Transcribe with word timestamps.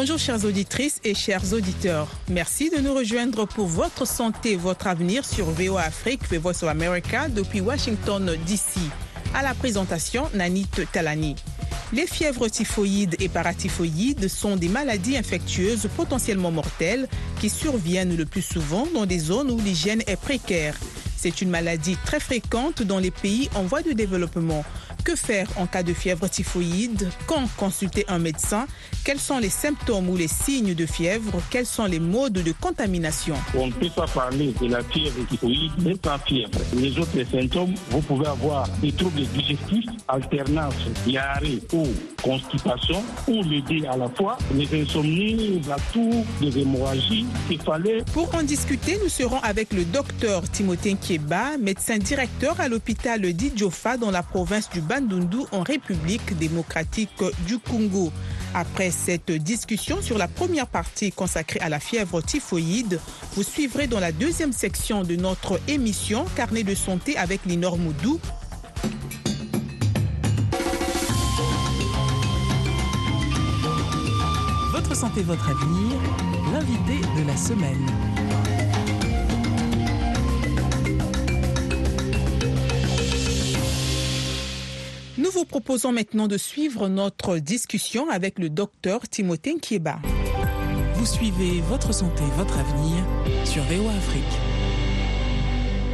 Bonjour 0.00 0.16
chères 0.16 0.44
auditrices 0.44 1.00
et 1.02 1.12
chers 1.12 1.52
auditeurs. 1.52 2.06
Merci 2.28 2.70
de 2.70 2.76
nous 2.76 2.94
rejoindre 2.94 3.48
pour 3.48 3.66
votre 3.66 4.06
santé, 4.06 4.54
votre 4.54 4.86
avenir 4.86 5.24
sur 5.24 5.46
VOA 5.46 5.82
Afrique, 5.82 6.20
America 6.62 7.28
depuis 7.28 7.60
Washington 7.60 8.24
DC. 8.46 8.78
À 9.34 9.42
la 9.42 9.54
présentation, 9.54 10.30
Nanit 10.34 10.68
Talani. 10.92 11.34
Les 11.92 12.06
fièvres 12.06 12.46
typhoïdes 12.46 13.16
et 13.18 13.28
paratyphoïdes 13.28 14.28
sont 14.28 14.54
des 14.54 14.68
maladies 14.68 15.16
infectieuses 15.16 15.88
potentiellement 15.96 16.52
mortelles 16.52 17.08
qui 17.40 17.50
surviennent 17.50 18.16
le 18.16 18.24
plus 18.24 18.42
souvent 18.42 18.86
dans 18.94 19.04
des 19.04 19.18
zones 19.18 19.50
où 19.50 19.58
l'hygiène 19.58 20.04
est 20.06 20.20
précaire. 20.20 20.76
C'est 21.16 21.42
une 21.42 21.50
maladie 21.50 21.96
très 22.04 22.20
fréquente 22.20 22.84
dans 22.84 23.00
les 23.00 23.10
pays 23.10 23.50
en 23.56 23.64
voie 23.64 23.82
de 23.82 23.90
développement. 23.90 24.64
Que 25.08 25.16
faire 25.16 25.48
en 25.56 25.66
cas 25.66 25.82
de 25.82 25.94
fièvre 25.94 26.28
typhoïde? 26.28 27.08
Quand 27.26 27.48
consulter 27.56 28.04
un 28.08 28.18
médecin? 28.18 28.66
Quels 29.06 29.18
sont 29.18 29.38
les 29.38 29.48
symptômes 29.48 30.10
ou 30.10 30.18
les 30.18 30.28
signes 30.28 30.74
de 30.74 30.84
fièvre? 30.84 31.40
Quels 31.48 31.64
sont 31.64 31.86
les 31.86 31.98
modes 31.98 32.34
de 32.34 32.52
contamination? 32.52 33.34
On 33.54 33.68
ne 33.68 33.72
peut 33.72 33.88
pas 33.88 34.06
parler 34.06 34.52
de 34.60 34.66
la 34.66 34.84
fièvre 34.84 35.26
typhoïde 35.30 35.72
sans 36.04 36.18
fièvre. 36.18 36.60
Les 36.74 36.98
autres 36.98 37.24
symptômes, 37.32 37.72
vous 37.88 38.02
pouvez 38.02 38.26
avoir 38.26 38.68
des 38.82 38.92
troubles 38.92 39.22
digestifs, 39.32 39.88
alternance, 40.08 40.74
diarrhée 41.06 41.62
ou 41.72 41.86
constipation, 42.22 43.02
ou 43.28 43.42
les 43.44 43.62
deux 43.62 43.86
à 43.86 43.96
la 43.96 44.10
fois, 44.10 44.36
les 44.54 44.82
insomnies, 44.82 45.62
la 45.66 45.76
toux, 45.90 46.22
les 46.42 46.58
hémorragies, 46.58 47.24
céphalées. 47.48 48.02
Pour 48.12 48.34
en 48.34 48.42
discuter, 48.42 48.98
nous 49.02 49.08
serons 49.08 49.40
avec 49.40 49.72
le 49.72 49.86
docteur 49.86 50.42
Timothée 50.50 50.96
Kieba, 51.00 51.56
médecin 51.56 51.96
directeur 51.96 52.60
à 52.60 52.68
l'hôpital 52.68 53.22
Didjofa 53.32 53.96
dans 53.96 54.10
la 54.10 54.22
province 54.22 54.68
du 54.68 54.82
En 55.52 55.62
République 55.62 56.36
démocratique 56.38 57.22
du 57.46 57.58
Congo. 57.58 58.10
Après 58.52 58.90
cette 58.90 59.30
discussion 59.30 60.02
sur 60.02 60.18
la 60.18 60.26
première 60.26 60.66
partie 60.66 61.12
consacrée 61.12 61.60
à 61.60 61.68
la 61.68 61.78
fièvre 61.78 62.20
typhoïde, 62.20 62.98
vous 63.36 63.44
suivrez 63.44 63.86
dans 63.86 64.00
la 64.00 64.10
deuxième 64.10 64.52
section 64.52 65.04
de 65.04 65.14
notre 65.14 65.60
émission 65.68 66.24
Carnet 66.34 66.64
de 66.64 66.74
santé 66.74 67.16
avec 67.16 67.44
Linor 67.46 67.78
Moudou. 67.78 68.18
Votre 74.72 74.96
santé, 74.96 75.22
votre 75.22 75.48
avenir, 75.48 75.96
l'invité 76.52 77.06
de 77.20 77.26
la 77.26 77.36
semaine. 77.36 78.27
Nous 85.28 85.40
vous 85.40 85.44
proposons 85.44 85.92
maintenant 85.92 86.26
de 86.26 86.38
suivre 86.38 86.88
notre 86.88 87.36
discussion 87.36 88.08
avec 88.08 88.38
le 88.38 88.48
docteur 88.48 89.06
Timothée 89.06 89.52
Nkieba. 89.52 89.98
Vous 90.94 91.04
suivez 91.04 91.60
votre 91.60 91.92
santé, 91.92 92.22
votre 92.38 92.58
avenir 92.58 93.04
sur 93.44 93.62
VOA 93.64 93.92
Afrique. 93.92 94.22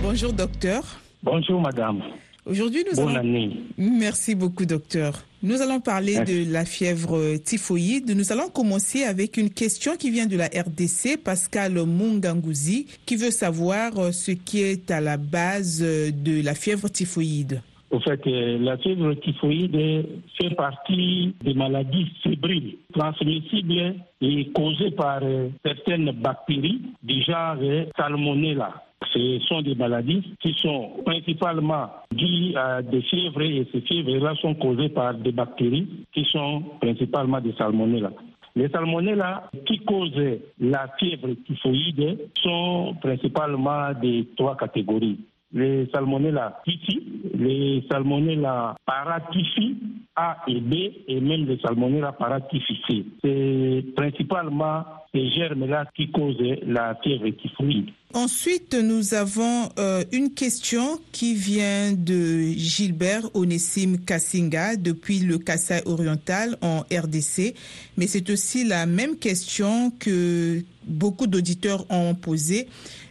Bonjour 0.05 0.33
docteur. 0.33 0.85
Bonjour 1.25 1.61
madame. 1.61 2.01
Aujourd'hui, 2.47 2.85
nous 2.89 2.95
Bonne 2.95 3.17
allons... 3.17 3.29
année. 3.29 3.57
Merci 3.77 4.37
beaucoup 4.37 4.67
docteur. 4.67 5.25
Nous 5.43 5.61
allons 5.63 5.81
parler 5.81 6.15
Merci. 6.15 6.45
de 6.47 6.53
la 6.53 6.65
fièvre 6.65 7.37
typhoïde. 7.39 8.17
Nous 8.17 8.31
allons 8.31 8.51
commencer 8.51 9.03
avec 9.03 9.37
une 9.37 9.51
question 9.51 9.97
qui 9.97 10.13
vient 10.13 10.27
de 10.27 10.37
la 10.37 10.47
RDC, 10.47 11.17
Pascal 11.17 11.73
Mungangouzi, 11.75 12.87
qui 13.05 13.17
veut 13.17 13.33
savoir 13.33 13.99
euh, 13.99 14.13
ce 14.13 14.31
qui 14.31 14.61
est 14.63 14.93
à 14.93 15.01
la 15.01 15.17
base 15.17 15.81
euh, 15.83 16.13
de 16.13 16.41
la 16.41 16.55
fièvre 16.55 16.89
typhoïde. 16.89 17.63
Au 17.95 18.01
fait, 18.01 18.27
euh, 18.27 18.59
la 18.61 18.77
fièvre 18.77 19.15
typhoïde 19.15 20.05
fait 20.37 20.53
partie 20.57 21.33
des 21.45 21.55
maladies 21.55 22.11
fébriles 22.25 22.75
transmissibles 22.93 23.95
et 24.21 24.51
causées 24.51 24.91
par 24.91 25.21
euh, 25.23 25.49
certaines 25.65 26.11
bactéries 26.11 26.83
du 27.05 27.23
genre 27.23 27.55
euh, 27.63 27.85
Salmonella. 27.97 28.83
Ce 29.13 29.39
sont 29.47 29.63
des 29.63 29.77
maladies 29.77 30.25
qui 30.41 30.53
sont 30.55 31.05
principalement 31.07 31.89
dues 32.11 32.57
à 32.57 32.83
des 32.83 33.03
fièvres 33.03 33.43
et 33.43 33.65
ces 33.71 33.83
fièvres-là 33.83 34.35
sont 34.43 34.57
causées 34.57 34.89
par 34.89 35.15
des 35.15 35.31
bactéries 35.31 35.87
qui 36.13 36.25
sont 36.33 36.65
principalement 36.81 37.41
des 37.41 37.53
Salmonella. 37.53 38.11
Les 38.57 38.69
salmonella 38.71 39.51
qui 39.67 39.79
causent 39.85 40.39
la 40.59 40.89
fièvre 40.99 41.29
typhoïde 41.47 42.19
sont 42.43 42.97
principalement 43.01 43.91
de 44.03 44.25
trois 44.37 44.57
catégories 44.57 45.21
les 45.55 45.89
salmonella 45.93 46.61
typhi, 46.65 47.01
les 47.35 47.85
salmonella 47.91 48.77
paratyphi 48.85 49.77
A 50.17 50.39
et 50.49 50.61
B 50.61 50.75
et 51.09 51.21
même 51.21 51.47
les 51.47 51.59
salmonella 51.61 52.13
paratyphi 52.13 52.81
C. 52.87 53.05
C'est 53.23 53.85
principalement 53.97 54.85
ces 55.15 55.31
germes-là 55.31 55.87
qui 55.95 56.11
causent 56.11 56.37
la 56.67 56.97
fièvre 57.03 57.29
typhoïde. 57.31 57.91
Ensuite, 58.15 58.75
nous 58.75 59.15
avons 59.15 59.69
euh, 59.79 60.05
une 60.13 60.35
question 60.35 61.01
qui 61.11 61.35
vient 61.35 61.93
de 61.93 62.43
Gilbert 62.57 63.25
Onessim 63.35 63.97
Kassinga 64.07 64.77
depuis 64.77 65.19
le 65.19 65.39
Kassai 65.39 65.83
oriental 65.87 66.57
en 66.63 66.83
RDC. 66.93 67.55
Mais 67.97 68.07
c'est 68.07 68.31
aussi 68.31 68.65
la 68.65 68.87
même 68.87 69.17
question 69.17 69.91
que 69.99 70.63
beaucoup 70.87 71.27
d'auditeurs 71.27 71.85
ont 71.91 72.15
posée. 72.15 72.69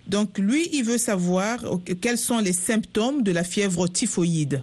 Donc, 0.08 0.38
lui, 0.38 0.68
il 0.74 0.84
veut 0.84 0.98
savoir 0.98 1.64
euh, 1.64 1.78
quels 2.02 2.18
sont 2.18 2.40
les 2.40 2.54
symptômes 2.54 3.24
de 3.24 3.32
la 3.32 3.44
fièvre 3.44 3.88
typhoïde. 3.88 4.62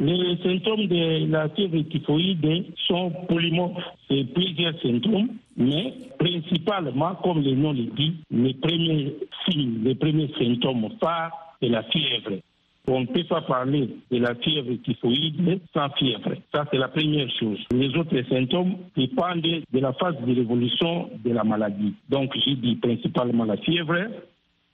Les 0.00 0.36
symptômes 0.42 0.86
de 0.88 1.30
la 1.30 1.48
fièvre 1.50 1.80
typhoïde 1.88 2.64
sont 2.86 3.12
polymorphes. 3.28 3.84
C'est 4.10 4.24
plusieurs 4.34 4.74
symptômes, 4.82 5.28
mais 5.56 5.94
principalement, 6.18 7.14
comme 7.22 7.42
le 7.42 7.52
nom 7.52 7.72
le 7.72 7.84
dit, 7.96 8.14
les 8.30 8.54
premiers 8.54 9.14
signes, 9.48 9.80
les 9.84 9.94
premiers 9.94 10.30
symptômes 10.38 10.88
phares 11.00 11.56
de 11.62 11.68
la 11.68 11.84
fièvre. 11.84 12.40
On 12.86 13.00
ne 13.00 13.06
peut 13.06 13.24
pas 13.24 13.40
parler 13.40 13.88
de 14.10 14.18
la 14.18 14.34
fièvre 14.34 14.74
typhoïde 14.84 15.60
sans 15.72 15.88
fièvre. 15.90 16.34
Ça, 16.52 16.66
c'est 16.70 16.76
la 16.76 16.88
première 16.88 17.30
chose. 17.38 17.58
Les 17.72 17.88
autres 17.96 18.20
symptômes 18.28 18.76
dépendent 18.94 19.40
de 19.40 19.78
la 19.78 19.92
phase 19.94 20.16
de 20.20 20.32
l'évolution 20.32 21.08
de 21.24 21.30
la 21.30 21.44
maladie. 21.44 21.94
Donc, 22.10 22.32
j'ai 22.44 22.56
dit 22.56 22.76
principalement 22.76 23.44
la 23.44 23.56
fièvre, 23.56 23.96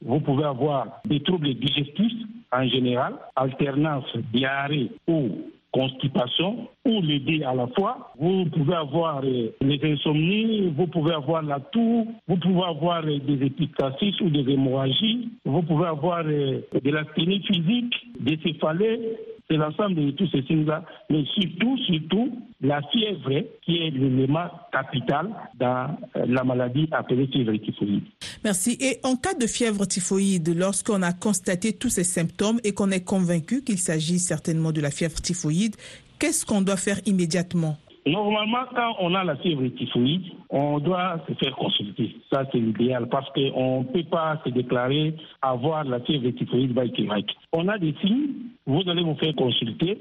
vous 0.05 0.21
pouvez 0.21 0.45
avoir 0.45 1.01
des 1.05 1.21
troubles 1.21 1.55
digestifs 1.55 2.27
en 2.53 2.67
général, 2.67 3.15
alternance 3.37 4.17
diarrhée 4.33 4.91
ou 5.07 5.31
constipation, 5.73 6.69
ou 6.85 7.01
les 7.01 7.21
deux 7.21 7.45
à 7.45 7.55
la 7.55 7.69
fois. 7.69 8.13
Vous 8.19 8.45
pouvez 8.47 8.75
avoir 8.75 9.23
euh, 9.25 9.51
les 9.61 9.81
insomnies, 9.85 10.73
vous 10.77 10.87
pouvez 10.89 11.15
avoir 11.15 11.43
la 11.43 11.61
toux, 11.61 12.09
vous 12.27 12.37
pouvez 12.37 12.63
avoir 12.63 13.05
euh, 13.05 13.19
des 13.21 13.47
épistaxis 13.47 14.15
ou 14.21 14.31
des 14.31 14.51
hémorragies, 14.53 15.29
vous 15.45 15.63
pouvez 15.63 15.87
avoir 15.87 16.25
euh, 16.27 16.61
de 16.73 16.91
l'asthénie 16.91 17.43
physique, 17.43 17.95
des 18.19 18.39
céphalées, 18.39 19.17
c'est 19.51 19.57
l'ensemble 19.57 19.97
de 19.97 20.11
tous 20.13 20.29
ces 20.31 20.43
signes-là, 20.43 20.85
mais 21.11 21.25
surtout, 21.35 21.77
surtout, 21.79 22.31
la 22.61 22.81
fièvre 22.93 23.47
qui 23.63 23.79
est 23.79 23.91
l'élément 23.91 24.49
capital 24.73 25.29
dans 25.59 25.97
euh, 26.17 26.25
la 26.27 26.45
maladie 26.45 26.89
appelée 26.93 27.27
fièvre 27.27 27.57
typhoïde. 27.57 28.05
Merci. 28.45 28.79
Et 28.81 29.01
en 29.03 29.17
cas 29.17 29.35
de 29.35 29.47
fièvre 29.47 29.87
typhoïde, 29.87 30.57
lorsqu'on 30.57 31.03
a 31.03 31.13
constaté 31.13 31.73
tous 31.73 31.89
ces 31.89 32.05
symptômes 32.05 32.61
et 32.63 32.73
qu'on 32.73 32.91
est 32.91 33.05
convaincu 33.05 33.63
qu'il 33.65 33.79
s'agit 33.79 34.21
certainement 34.21 34.71
de 34.71 34.81
la 34.81 34.91
fièvre 34.91 35.21
typhoïde, 35.21 35.75
qu'est-ce 36.21 36.47
qu'on 36.47 36.63
doit 36.63 36.77
faire 36.77 37.01
immédiatement? 37.07 37.77
Normalement, 38.07 38.65
quand 38.75 38.97
on 39.01 39.15
a 39.15 39.25
la 39.25 39.37
fièvre 39.37 39.67
typhoïde, 39.77 40.25
on 40.49 40.79
doit 40.79 41.21
se 41.29 41.35
faire 41.35 41.55
consulter. 41.55 42.17
Ça, 42.33 42.45
c'est 42.51 42.59
l'idéal 42.59 43.09
parce 43.09 43.29
qu'on 43.31 43.81
ne 43.81 43.85
peut 43.85 44.05
pas 44.05 44.41
se 44.45 44.51
déclarer 44.51 45.15
avoir 45.43 45.85
la 45.85 46.01
fièvre 46.01 46.31
typhoïde 46.31 46.73
by 46.73 46.91
Québec. 46.93 47.27
On 47.53 47.69
a 47.69 47.79
des 47.79 47.95
signes, 48.01 48.29
vous 48.67 48.83
allez 48.89 49.03
vous 49.03 49.17
faire 49.17 49.35
consulter. 49.35 49.99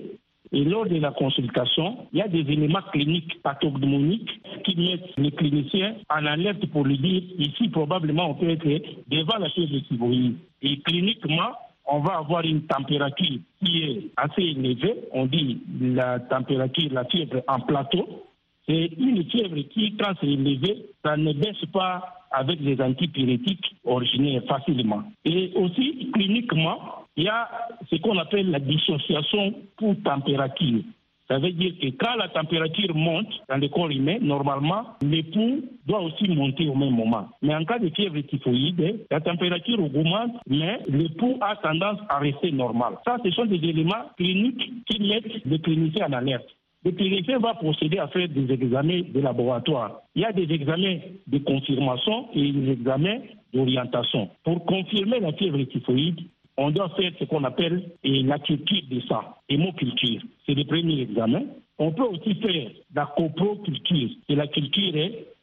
Et 0.51 0.63
lors 0.63 0.85
de 0.85 0.95
la 0.95 1.11
consultation, 1.11 2.07
il 2.11 2.19
y 2.19 2.21
a 2.21 2.27
des 2.27 2.39
éléments 2.39 2.81
cliniques 2.91 3.39
pathognomoniques 3.43 4.41
qui 4.63 4.75
mettent 4.77 5.13
les 5.17 5.31
cliniciens 5.31 5.95
en 6.09 6.25
alerte 6.25 6.65
pour 6.67 6.85
lui 6.85 6.97
dire 6.97 7.21
ici, 7.37 7.69
probablement, 7.69 8.31
on 8.31 8.33
peut 8.33 8.49
être 8.49 8.65
devant 9.09 9.37
la 9.37 9.49
fièvre 9.49 9.77
typhoïde. 9.87 10.37
Et 10.61 10.79
cliniquement, 10.79 11.51
on 11.89 11.99
va 11.99 12.17
avoir 12.17 12.43
une 12.43 12.61
température 12.63 13.39
qui 13.63 13.83
est 13.83 14.11
assez 14.15 14.41
élevée. 14.41 14.95
On 15.11 15.25
dit 15.25 15.61
la 15.81 16.19
température, 16.19 16.91
la 16.91 17.05
fièvre 17.05 17.41
en 17.47 17.59
plateau. 17.61 18.25
C'est 18.67 18.91
une 18.97 19.23
fièvre 19.29 19.57
qui, 19.69 19.97
quand 19.97 20.13
c'est 20.21 20.27
élevé, 20.27 20.85
ça 21.03 21.17
ne 21.17 21.33
baisse 21.33 21.65
pas 21.73 22.27
avec 22.31 22.59
les 22.59 22.79
antipyrétiques 22.79 23.75
originaires 23.83 24.43
facilement. 24.47 25.03
Et 25.25 25.51
aussi, 25.55 26.11
cliniquement, 26.13 26.79
il 27.17 27.23
y 27.23 27.27
a 27.27 27.49
ce 27.89 27.95
qu'on 27.97 28.17
appelle 28.19 28.51
la 28.51 28.59
dissociation 28.59 29.55
pour 29.77 29.95
température. 30.03 30.81
Ça 31.29 31.37
veut 31.37 31.51
dire 31.51 31.73
que 31.79 31.87
quand 32.03 32.15
la 32.15 32.27
température 32.29 32.95
monte 32.95 33.31
dans 33.47 33.57
le 33.57 33.67
corps 33.67 33.91
humain, 33.91 34.17
normalement, 34.19 34.95
le 35.03 35.21
pouls 35.31 35.61
doit 35.85 36.01
aussi 36.01 36.27
monter 36.27 36.67
au 36.67 36.73
même 36.73 36.95
moment. 36.95 37.29
Mais 37.43 37.53
en 37.53 37.65
cas 37.65 37.77
de 37.77 37.89
fièvre 37.89 38.19
typhoïde, 38.21 39.05
la 39.11 39.21
température 39.21 39.79
augmente, 39.79 40.31
mais 40.47 40.79
le 40.87 41.07
pouls 41.09 41.37
a 41.41 41.55
tendance 41.57 41.99
à 42.09 42.17
rester 42.17 42.51
normal. 42.51 42.95
Ça, 43.05 43.17
ce 43.23 43.29
sont 43.29 43.45
des 43.45 43.57
éléments 43.57 44.09
cliniques 44.17 44.71
qui 44.87 45.07
mettent 45.07 45.45
le 45.45 45.59
clinicien 45.59 46.07
en 46.07 46.13
alerte. 46.13 46.47
le 46.83 46.93
périphère 46.93 47.39
va 47.39 47.53
procéder 47.53 47.99
à 47.99 48.07
faire 48.07 48.27
des 48.27 48.51
examens 48.51 49.01
de 49.13 49.19
laboratoire. 49.19 50.01
Il 50.15 50.23
y 50.23 50.25
a 50.25 50.31
des 50.31 50.51
examens 50.51 50.97
de 51.27 51.37
confirmation 51.37 52.29
et 52.33 52.51
des 52.51 52.71
examens 52.71 53.19
d'orientation. 53.53 54.29
Pour 54.43 54.65
confirmer 54.65 55.19
la 55.19 55.33
fièvre 55.33 55.61
typhoïde, 55.65 56.21
on 56.59 56.71
doit 56.71 56.89
faire 56.89 57.11
ce 57.17 57.23
qu'on 57.23 57.45
appelle 57.45 57.81
la 58.03 58.37
culture 58.39 58.81
de 58.91 58.99
sang, 59.07 59.23
hémoculture. 59.47 60.21
C'est 60.45 60.55
le 60.55 60.65
premier 60.65 61.01
examen. 61.01 61.43
On 61.77 61.91
peut 61.91 62.03
aussi 62.03 62.35
faire 62.35 62.69
la 62.93 63.05
coproculture, 63.15 64.09
c'est 64.27 64.35
la 64.35 64.47
culture 64.47 64.93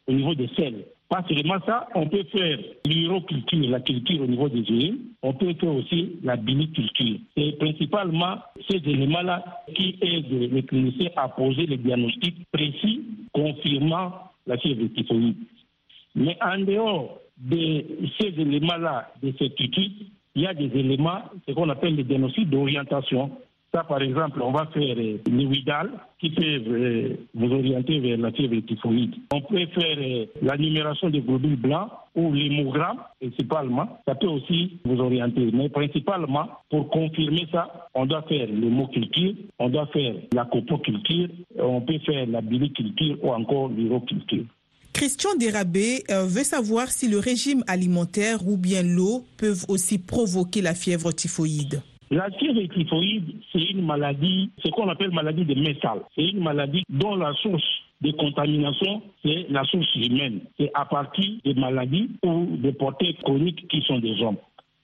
au 0.07 0.11
niveau 0.11 0.35
des 0.35 0.47
selles. 0.55 0.85
Pas 1.09 1.23
seulement 1.27 1.57
ça, 1.65 1.87
on 1.95 2.07
peut 2.07 2.23
faire 2.31 2.59
l'uroculture, 2.85 3.67
la 3.67 3.79
culture 3.79 4.21
au 4.21 4.27
niveau 4.27 4.47
des 4.47 4.59
urines. 4.59 4.99
On 5.23 5.33
peut 5.33 5.55
faire 5.59 5.73
aussi 5.73 6.17
la 6.21 6.35
biniculture. 6.35 7.17
C'est 7.35 7.57
principalement 7.57 8.35
ces 8.69 8.77
éléments-là 8.77 9.43
qui 9.73 9.97
aident 10.01 10.51
les 10.51 10.63
cliniciens 10.63 11.09
à 11.15 11.29
poser 11.29 11.65
les 11.65 11.77
diagnostics 11.77 12.45
précis 12.51 13.01
confirmant 13.33 14.11
la 14.45 14.57
fièvre 14.57 14.85
typhoïde. 14.95 15.37
Mais 16.13 16.37
en 16.41 16.59
dehors 16.59 17.19
de 17.37 17.85
ces 18.19 18.39
éléments-là 18.39 19.11
de 19.23 19.31
certitude, 19.39 19.93
il 20.37 20.43
y 20.43 20.47
a 20.47 20.53
des 20.53 20.69
éléments, 20.77 21.23
ce 21.47 21.53
qu'on 21.53 21.67
appelle 21.67 21.95
les 21.95 22.03
diagnostics 22.03 22.47
d'orientation. 22.47 23.31
Ça, 23.73 23.83
par 23.83 24.01
exemple, 24.03 24.39
on 24.43 24.51
va 24.51 24.67
faire 24.67 24.95
euh, 24.95 25.17
l'huidal 25.27 25.89
qui 26.19 26.29
peut 26.29 26.43
euh, 26.43 27.15
vous 27.33 27.51
orienter 27.51 27.99
vers 27.99 28.19
la 28.19 28.31
fièvre 28.31 28.61
typhoïde. 28.61 29.15
On 29.33 29.41
peut 29.41 29.65
faire 29.73 29.97
euh, 29.97 30.25
la 30.43 30.55
numération 30.57 31.09
des 31.09 31.21
globules 31.21 31.55
blancs 31.55 31.89
ou 32.15 32.31
l'hémogramme, 32.31 32.99
principalement. 33.19 33.99
Ça 34.07 34.13
peut 34.13 34.27
aussi 34.27 34.77
vous 34.85 34.99
orienter. 34.99 35.49
Mais 35.51 35.69
principalement, 35.69 36.47
pour 36.69 36.87
confirmer 36.91 37.47
ça, 37.51 37.89
on 37.95 38.05
doit 38.05 38.21
faire 38.21 38.47
l'hémoculture, 38.47 39.33
on 39.57 39.69
doit 39.69 39.87
faire 39.87 40.13
la 40.33 40.45
copoculture, 40.45 41.29
on 41.57 41.81
peut 41.81 41.99
faire 42.05 42.27
la 42.27 42.41
biliculture 42.41 43.17
ou 43.23 43.31
encore 43.31 43.69
l'uroculture. 43.69 44.45
Christian 44.97 45.35
Dérabé 45.37 46.01
veut 46.09 46.43
savoir 46.43 46.87
si 46.87 47.07
le 47.07 47.19
régime 47.19 47.63
alimentaire 47.67 48.39
ou 48.47 48.57
bien 48.57 48.81
l'eau 48.81 49.25
peuvent 49.37 49.63
aussi 49.69 49.99
provoquer 49.99 50.63
la 50.63 50.73
fièvre 50.73 51.11
typhoïde. 51.11 51.83
La 52.09 52.31
fièvre 52.31 52.65
typhoïde, 52.73 53.35
c'est 53.53 53.61
une 53.61 53.85
maladie, 53.85 54.49
ce 54.57 54.69
qu'on 54.69 54.89
appelle 54.89 55.11
maladie 55.11 55.45
de 55.45 55.53
métal. 55.53 55.99
C'est 56.15 56.25
une 56.25 56.41
maladie 56.41 56.81
dont 56.89 57.15
la 57.15 57.31
source 57.33 57.61
de 58.01 58.09
contamination, 58.13 59.03
c'est 59.23 59.45
la 59.51 59.63
source 59.65 59.93
humaine. 59.97 60.39
C'est 60.59 60.71
à 60.73 60.85
partir 60.85 61.31
des 61.45 61.53
maladies 61.53 62.09
ou 62.25 62.57
des 62.57 62.73
portées 62.73 63.15
chroniques 63.23 63.67
qui 63.67 63.83
sont 63.83 63.99
des 63.99 64.19
hommes. 64.23 64.37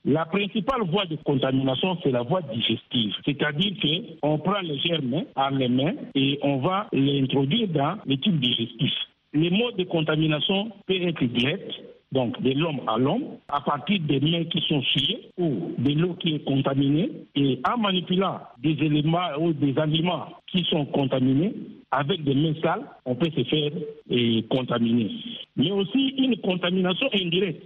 La 0.04 0.26
principale 0.26 0.82
voie 0.92 1.06
de 1.06 1.16
contamination, 1.24 1.98
c'est 2.04 2.12
la 2.12 2.22
voie 2.22 2.42
digestive. 2.42 3.14
C'est-à-dire 3.24 3.72
qu'on 4.22 4.38
prend 4.38 4.60
les 4.60 4.78
germes 4.78 5.24
à 5.34 5.50
les 5.50 5.68
mains 5.68 5.94
et 6.14 6.38
on 6.42 6.58
va 6.58 6.86
les 6.92 7.20
introduire 7.20 7.66
dans 7.66 7.96
les 8.06 8.18
tubes 8.18 8.38
digestifs. 8.38 8.94
Les 9.34 9.50
modes 9.50 9.76
de 9.76 9.84
contamination 9.84 10.70
peuvent 10.86 11.02
être 11.02 11.24
directs, 11.24 11.82
donc 12.12 12.40
de 12.40 12.52
l'homme 12.52 12.80
à 12.86 12.96
l'homme, 12.98 13.24
à 13.48 13.60
partir 13.60 13.98
des 14.02 14.20
mains 14.20 14.44
qui 14.44 14.60
sont 14.68 14.80
souillées 14.82 15.28
ou 15.36 15.72
de 15.76 15.92
l'eau 15.92 16.14
qui 16.14 16.36
est 16.36 16.44
contaminée, 16.44 17.10
et 17.34 17.58
en 17.68 17.76
manipulant 17.76 18.38
des 18.62 18.76
éléments 18.80 19.36
ou 19.40 19.52
des 19.52 19.76
aliments 19.76 20.26
qui 20.46 20.64
sont 20.70 20.86
contaminés, 20.86 21.52
avec 21.90 22.22
des 22.22 22.34
mains 22.34 22.54
sales, 22.62 22.84
on 23.04 23.16
peut 23.16 23.30
se 23.36 23.42
faire 23.44 23.70
contaminer. 24.48 25.10
Mais 25.56 25.72
aussi 25.72 26.14
une 26.16 26.36
contamination 26.36 27.08
indirecte. 27.12 27.64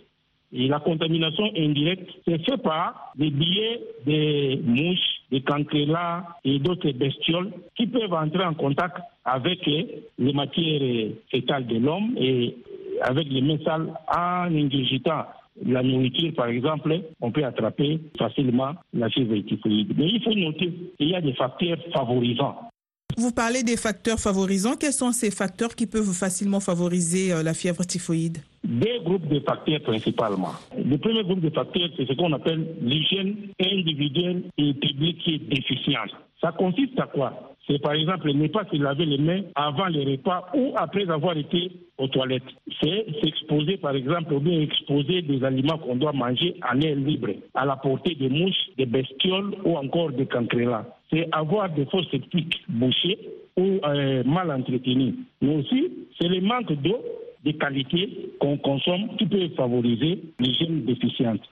Et 0.51 0.67
la 0.67 0.81
contamination 0.81 1.51
indirecte, 1.55 2.11
c'est 2.27 2.43
fait 2.47 2.57
par 2.57 3.13
des 3.17 3.29
billets 3.31 3.81
des 4.07 4.59
mouches, 4.65 5.21
des 5.31 5.43
cancrelats 5.43 6.25
et 6.45 6.59
d'autres 6.59 6.91
bestioles 6.93 7.53
qui 7.77 7.87
peuvent 7.87 8.15
entrer 8.15 8.45
en 8.45 8.55
contact 8.55 8.97
avec 9.31 9.65
les 9.67 10.33
matières 10.33 11.11
fétales 11.31 11.67
de 11.67 11.79
l'homme 11.79 12.15
et 12.19 12.57
avec 13.03 13.29
les 13.29 13.43
mains 13.43 13.59
sales 13.65 13.93
en 14.09 14.55
ingurgitant 14.55 15.25
la 15.67 15.83
nourriture, 15.83 16.33
par 16.35 16.47
exemple, 16.47 17.01
on 17.21 17.31
peut 17.31 17.45
attraper 17.45 18.01
facilement 18.19 18.75
la 18.93 19.09
fièvre 19.11 19.39
typhoïde. 19.41 19.93
Mais 19.97 20.09
il 20.09 20.23
faut 20.23 20.35
noter 20.35 20.73
qu'il 20.97 21.09
y 21.09 21.15
a 21.15 21.21
des 21.21 21.35
facteurs 21.35 21.79
favorisants. 21.93 22.71
Vous 23.17 23.33
parlez 23.33 23.65
des 23.65 23.77
facteurs 23.77 24.21
favorisants. 24.21 24.77
Quels 24.79 24.93
sont 24.93 25.11
ces 25.11 25.33
facteurs 25.33 25.75
qui 25.75 25.87
peuvent 25.87 26.13
facilement 26.13 26.61
favoriser 26.61 27.33
euh, 27.33 27.43
la 27.43 27.53
fièvre 27.53 27.85
typhoïde 27.85 28.39
Deux 28.63 29.01
groupes 29.05 29.27
de 29.27 29.41
facteurs 29.41 29.81
principalement. 29.81 30.53
Le 30.77 30.97
premier 30.99 31.25
groupe 31.25 31.41
de 31.41 31.51
facteurs, 31.51 31.89
c'est 31.97 32.07
ce 32.07 32.13
qu'on 32.13 32.33
appelle 32.33 32.77
l'hygiène 32.81 33.35
individuelle 33.61 34.45
et 34.57 34.73
publique 34.75 35.19
qui 35.25 35.35
est 35.35 35.49
déficiente. 35.49 36.11
Ça 36.41 36.53
consiste 36.53 36.99
à 37.01 37.07
quoi? 37.07 37.57
C'est 37.69 37.81
par 37.83 37.93
exemple 37.93 38.33
ne 38.33 38.47
pas 38.49 38.65
se 38.73 38.77
laver 38.77 39.05
les 39.05 39.19
mains 39.19 39.43
avant 39.55 39.87
les 39.87 40.05
repas 40.05 40.47
ou 40.55 40.73
après 40.77 41.09
avoir 41.11 41.37
été 41.37 41.71
aux 41.99 42.09
toilettes. 42.09 42.43
C'est 42.81 43.07
s'exposer 43.21 43.77
par 43.77 43.95
exemple 43.95 44.33
ou 44.33 44.41
bien 44.41 44.61
exposer 44.61 45.23
des 45.23 45.45
aliments 45.45 45.77
qu'on 45.77 45.97
doit 45.97 46.13
manger 46.13 46.55
en 46.67 46.81
air 46.81 46.97
libre, 46.97 47.29
à 47.55 47.67
la 47.67 47.77
portée 47.77 48.15
des 48.15 48.31
mouches, 48.31 48.71
des 48.79 48.87
bestioles 48.87 49.55
ou 49.65 49.77
encore 49.77 50.13
des 50.13 50.27
cancrelats. 50.27 50.87
C'est 51.13 51.29
avoir 51.33 51.69
des 51.71 51.85
fosses 51.87 52.11
septiques 52.11 52.63
bouchées 52.69 53.19
ou 53.57 53.81
euh, 53.85 54.23
mal 54.25 54.51
entretenues. 54.51 55.15
Mais 55.43 55.57
aussi, 55.57 55.91
c'est 56.19 56.29
le 56.29 56.41
manque 56.41 56.73
d'eau 56.73 57.03
de 57.45 57.53
qualité 57.53 58.31
qu'on 58.41 58.57
consomme 58.59 59.17
qui 59.19 59.27
peut 59.27 59.49
favoriser 59.57 60.23
l'hygiène 60.39 60.85
déficiente. 60.85 61.43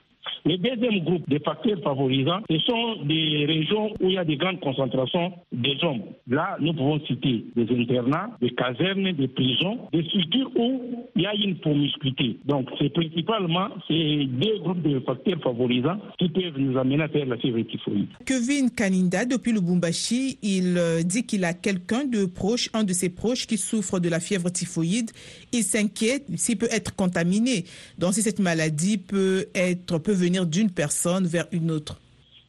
Le 0.45 0.57
deuxième 0.57 1.03
groupe 1.03 1.29
de 1.29 1.39
facteurs 1.39 1.79
favorisants, 1.83 2.41
ce 2.49 2.57
sont 2.59 3.03
des 3.05 3.45
régions 3.45 3.91
où 3.99 4.07
il 4.09 4.13
y 4.13 4.17
a 4.17 4.25
des 4.25 4.37
grandes 4.37 4.59
concentrations 4.59 5.33
des 5.51 5.77
hommes. 5.83 6.01
Là, 6.27 6.57
nous 6.59 6.73
pouvons 6.73 6.99
citer 7.05 7.45
des 7.55 7.67
internats, 7.75 8.29
des 8.41 8.51
casernes, 8.51 9.11
des 9.13 9.27
prisons, 9.27 9.79
des 9.91 10.03
structures 10.05 10.49
où 10.55 10.81
il 11.15 11.21
y 11.21 11.25
a 11.25 11.33
une 11.35 11.57
promiscuité. 11.59 12.37
Donc, 12.45 12.69
c'est 12.79 12.89
principalement 12.89 13.69
ces 13.87 14.25
deux 14.25 14.59
groupes 14.59 14.81
de 14.81 14.99
facteurs 15.01 15.39
favorisants 15.41 15.99
qui 16.17 16.29
peuvent 16.29 16.57
nous 16.57 16.77
amener 16.77 17.01
à 17.03 17.07
faire 17.07 17.25
la 17.25 17.37
fièvre 17.37 17.61
typhoïde. 17.61 18.07
Kevin 18.25 18.69
Kaninda, 18.69 19.25
depuis 19.25 19.51
le 19.51 19.61
Bumbashi, 19.61 20.37
il 20.41 20.77
euh, 20.77 21.03
dit 21.03 21.25
qu'il 21.25 21.43
a 21.43 21.53
quelqu'un 21.53 22.05
de 22.05 22.25
proche, 22.25 22.69
un 22.73 22.83
de 22.83 22.93
ses 22.93 23.09
proches 23.09 23.47
qui 23.47 23.57
souffre 23.57 23.99
de 23.99 24.09
la 24.09 24.19
fièvre 24.19 24.49
typhoïde. 24.49 25.11
Il 25.51 25.63
s'inquiète 25.63 26.25
s'il 26.35 26.57
peut 26.57 26.69
être 26.71 26.95
contaminé. 26.95 27.65
Donc, 27.97 28.13
si 28.13 28.21
cette 28.21 28.39
maladie 28.39 28.97
peut 28.97 29.45
être, 29.55 29.97
peut 29.99 30.16
venir 30.17 30.45
d'une 30.45 30.71
personne 30.71 31.25
vers 31.25 31.45
une 31.51 31.71
autre 31.71 31.99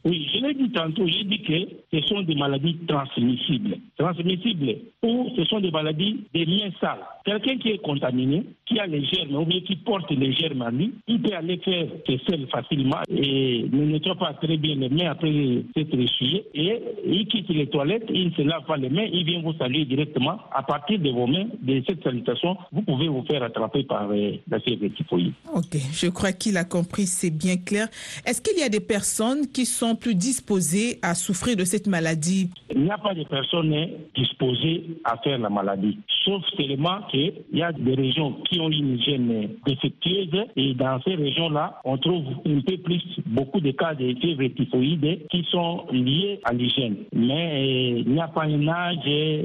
Oui, 0.04 0.28
je 0.34 0.44
l'ai 0.44 0.54
dit 0.54 0.70
tantôt, 0.72 1.06
j'ai 1.06 1.24
dit 1.24 1.42
que 1.42 1.54
ce 1.92 2.06
sont 2.08 2.22
des 2.22 2.34
maladies 2.34 2.76
transmissibles. 2.88 3.76
Transmissibles 3.98 4.76
ou 5.02 5.28
ce 5.36 5.44
sont 5.44 5.60
des 5.60 5.70
maladies 5.70 6.24
des 6.34 6.44
liens 6.44 6.70
sales. 6.80 7.04
Quelqu'un 7.28 7.58
qui 7.58 7.68
est 7.68 7.82
contaminé, 7.82 8.42
qui 8.64 8.78
a 8.80 8.86
les 8.86 9.04
germes 9.04 9.36
ou 9.36 9.44
bien 9.44 9.60
qui 9.60 9.76
porte 9.76 10.10
les 10.10 10.32
germes 10.32 10.62
à 10.62 10.70
lui, 10.70 10.94
il 11.06 11.20
peut 11.20 11.34
aller 11.34 11.58
faire 11.58 11.86
ses 12.06 12.18
selles 12.26 12.46
facilement 12.48 13.02
et 13.06 13.66
ne 13.70 13.84
nettoie 13.84 14.14
pas 14.14 14.32
très 14.32 14.56
bien 14.56 14.76
les 14.76 14.88
mains 14.88 15.10
après 15.10 15.30
s'être 15.76 15.94
essuyé 15.94 16.46
et 16.54 16.80
il 17.04 17.26
quitte 17.28 17.50
les 17.50 17.66
toilettes, 17.66 18.06
il 18.08 18.28
ne 18.28 18.30
se 18.32 18.40
lave 18.40 18.64
pas 18.64 18.78
les 18.78 18.88
mains, 18.88 19.06
il 19.12 19.26
vient 19.26 19.42
vous 19.42 19.52
saluer 19.58 19.84
directement. 19.84 20.38
À 20.52 20.62
partir 20.62 20.98
de 21.00 21.10
vos 21.10 21.26
mains, 21.26 21.48
de 21.60 21.82
cette 21.86 22.02
salutation, 22.02 22.56
vous 22.72 22.80
pouvez 22.80 23.08
vous 23.08 23.22
faire 23.30 23.42
attraper 23.42 23.82
par 23.82 24.10
euh, 24.10 24.32
la 24.50 24.58
fièvre 24.60 24.88
typhoïde. 24.96 25.34
Ok, 25.54 25.76
je 25.92 26.06
crois 26.08 26.32
qu'il 26.32 26.56
a 26.56 26.64
compris, 26.64 27.04
c'est 27.04 27.30
bien 27.30 27.58
clair. 27.58 27.88
Est-ce 28.24 28.40
qu'il 28.40 28.58
y 28.58 28.62
a 28.62 28.70
des 28.70 28.80
personnes 28.80 29.48
qui 29.48 29.66
sont 29.66 29.96
plus 29.96 30.14
disposées 30.14 30.98
à 31.02 31.14
souffrir 31.14 31.56
de 31.56 31.64
cette 31.64 31.88
maladie? 31.88 32.48
Il 32.74 32.84
n'y 32.84 32.90
a 32.90 32.96
pas 32.96 33.12
de 33.12 33.24
personnes 33.24 33.74
disposées 34.14 34.84
à 35.04 35.18
faire 35.18 35.38
la 35.38 35.50
maladie, 35.50 35.98
sauf 36.24 36.42
seulement 36.56 37.00
qu'il 37.18 37.58
y 37.58 37.62
a 37.62 37.72
des 37.72 37.94
régions 37.94 38.36
qui 38.48 38.60
ont 38.60 38.70
une 38.70 38.96
hygiène 38.96 39.48
défectueuse 39.66 40.46
et 40.56 40.74
dans 40.74 41.00
ces 41.02 41.14
régions-là, 41.14 41.80
on 41.84 41.96
trouve 41.98 42.24
un 42.46 42.60
peu 42.60 42.76
plus 42.78 43.02
beaucoup 43.26 43.60
de 43.60 43.70
cas 43.72 43.94
de 43.94 44.14
fièvre 44.20 44.46
typhoïde 44.54 45.26
qui 45.30 45.44
sont 45.50 45.84
liés 45.92 46.40
à 46.44 46.52
l'hygiène. 46.52 46.96
Mais 47.12 47.98
euh, 47.98 48.02
il 48.06 48.12
n'y 48.12 48.20
a 48.20 48.28
pas 48.28 48.44
un 48.44 48.68
âge 48.68 48.96